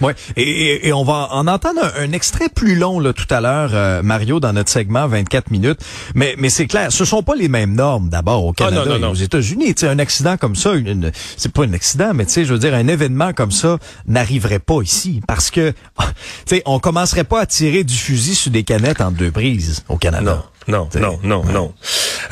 Ouais. 0.00 0.14
Et, 0.36 0.42
et- 0.42 0.88
et 0.88 0.92
on 0.92 1.04
va 1.04 1.28
en 1.32 1.46
entendre 1.46 1.80
un, 1.96 2.04
un 2.04 2.12
extrait 2.12 2.48
plus 2.48 2.76
long 2.76 3.00
là 3.00 3.12
tout 3.12 3.26
à 3.30 3.40
l'heure, 3.40 3.70
euh, 3.74 4.02
Mario, 4.02 4.40
dans 4.40 4.52
notre 4.52 4.70
segment 4.70 5.06
24 5.08 5.50
minutes. 5.50 5.80
Mais, 6.14 6.34
mais 6.38 6.48
c'est 6.50 6.66
clair, 6.66 6.92
ce 6.92 7.04
sont 7.04 7.22
pas 7.22 7.34
les 7.34 7.48
mêmes 7.48 7.74
normes 7.74 8.08
d'abord 8.08 8.44
au 8.44 8.54
Ah, 8.60 8.64
non, 8.70 8.82
Canada 8.84 8.98
non, 8.98 9.08
et 9.08 9.10
aux 9.10 9.14
États-Unis. 9.14 9.74
Un 9.82 9.98
accident 9.98 10.36
comme 10.36 10.56
ça, 10.56 10.72
une- 10.74 10.86
une- 10.88 11.12
c'est 11.36 11.52
pas 11.52 11.64
un 11.64 11.72
accident, 11.72 12.12
mais 12.14 12.24
je 12.28 12.42
veux 12.52 12.58
dire, 12.58 12.74
un 12.74 12.88
événement 12.88 13.32
comme 13.32 13.50
ça 13.52 13.78
n'arriverait 14.06 14.58
pas 14.58 14.80
ici 14.82 15.20
parce 15.26 15.50
que, 15.50 15.72
on 16.66 16.78
commencerait 16.78 17.24
pas 17.24 17.40
à 17.40 17.46
tirer 17.46 17.84
du 17.84 17.94
fusil 17.94 18.34
sur 18.34 18.50
des 18.50 18.62
canettes 18.64 19.00
en 19.00 19.10
deux 19.10 19.30
prises 19.30 19.84
au 19.88 19.96
Canada. 19.96 20.36
Non, 20.36 20.42
T'sais, 20.90 21.00
non, 21.00 21.18
non, 21.22 21.44
non. 21.44 21.72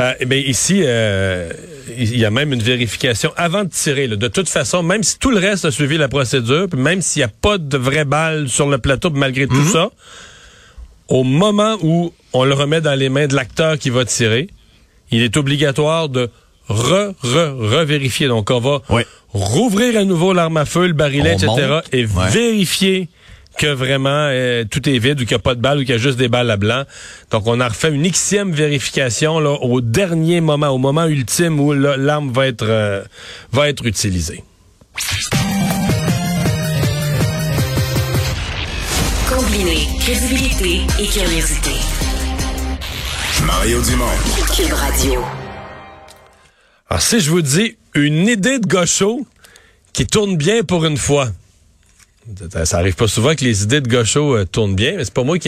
Euh, 0.00 0.12
eh 0.20 0.26
bien, 0.26 0.38
ici, 0.38 0.82
euh, 0.84 1.50
il 1.96 2.18
y 2.18 2.24
a 2.24 2.30
même 2.30 2.52
une 2.52 2.62
vérification 2.62 3.32
avant 3.36 3.64
de 3.64 3.70
tirer. 3.70 4.06
là. 4.06 4.16
De 4.16 4.28
toute 4.28 4.48
façon, 4.48 4.82
même 4.82 5.02
si 5.02 5.18
tout 5.18 5.30
le 5.30 5.38
reste 5.38 5.64
a 5.64 5.70
suivi 5.70 5.96
la 5.96 6.08
procédure, 6.08 6.68
puis 6.70 6.78
même 6.80 7.00
s'il 7.00 7.20
n'y 7.20 7.24
a 7.24 7.28
pas 7.28 7.56
de 7.58 7.76
vraies 7.78 8.04
balles 8.04 8.48
sur 8.48 8.68
le 8.68 8.78
plateau, 8.78 9.10
malgré 9.10 9.46
tout 9.46 9.64
ça, 9.68 9.90
au 11.08 11.22
moment 11.24 11.76
où 11.82 12.12
on 12.32 12.44
le 12.44 12.52
remet 12.54 12.80
dans 12.80 12.94
les 12.98 13.08
mains 13.08 13.26
de 13.26 13.34
l'acteur 13.34 13.78
qui 13.78 13.90
va 13.90 14.04
tirer, 14.04 14.48
il 15.10 15.22
est 15.22 15.36
obligatoire 15.36 16.08
de 16.08 16.28
re, 16.68 17.12
re, 17.22 17.54
revérifier. 17.56 18.26
Donc, 18.28 18.50
on 18.50 18.58
va 18.60 18.82
Oui. 18.90 19.02
rouvrir 19.32 19.98
à 19.98 20.04
nouveau 20.04 20.32
l'arme 20.32 20.56
à 20.56 20.64
feu, 20.64 20.88
le 20.88 20.92
barillet, 20.94 21.30
On 21.30 21.38
etc., 21.38 21.46
monte. 21.68 21.84
et 21.94 22.04
Ouais. 22.06 22.28
vérifier 22.30 23.08
que 23.56 23.66
vraiment 23.66 24.28
euh, 24.30 24.64
tout 24.64 24.88
est 24.88 24.98
vide 24.98 25.20
ou 25.20 25.24
qu'il 25.24 25.36
n'y 25.36 25.40
a 25.40 25.40
pas 25.40 25.54
de 25.54 25.60
balles 25.60 25.78
ou 25.78 25.80
qu'il 25.80 25.90
y 25.90 25.94
a 25.94 25.98
juste 25.98 26.18
des 26.18 26.28
balles 26.28 26.50
à 26.50 26.56
blanc. 26.56 26.84
Donc, 27.30 27.46
on 27.46 27.60
a 27.60 27.68
refait 27.68 27.90
une 27.90 28.06
xième 28.10 28.52
vérification 28.52 29.40
là, 29.40 29.50
au 29.50 29.80
dernier 29.80 30.40
moment, 30.40 30.68
au 30.68 30.78
moment 30.78 31.06
ultime 31.06 31.58
où 31.60 31.72
l'arme 31.72 32.32
va 32.32 32.46
être 32.46 32.66
euh, 32.68 33.02
va 33.52 33.68
être 33.68 33.86
utilisée. 33.86 34.44
Combiner 39.28 39.86
crédibilité 40.00 40.80
et 41.00 41.06
curiosité. 41.06 41.72
Mario 43.44 43.82
Dumont. 43.82 44.04
Cube 44.54 44.72
Radio. 44.72 45.22
Alors, 46.88 47.02
si 47.02 47.20
je 47.20 47.30
vous 47.30 47.42
dis 47.42 47.76
une 47.94 48.28
idée 48.28 48.58
de 48.58 48.66
gaucho 48.66 49.26
qui 49.92 50.06
tourne 50.06 50.36
bien 50.36 50.62
pour 50.62 50.84
une 50.84 50.96
fois, 50.96 51.28
ça 52.64 52.78
arrive 52.78 52.94
pas 52.94 53.08
souvent 53.08 53.34
que 53.34 53.44
les 53.44 53.62
idées 53.62 53.80
de 53.80 53.88
gaucho 53.88 54.36
euh, 54.36 54.44
tournent 54.44 54.74
bien, 54.74 54.94
mais 54.96 55.04
c'est 55.04 55.14
pas 55.14 55.22
moi 55.22 55.38
qui 55.38 55.44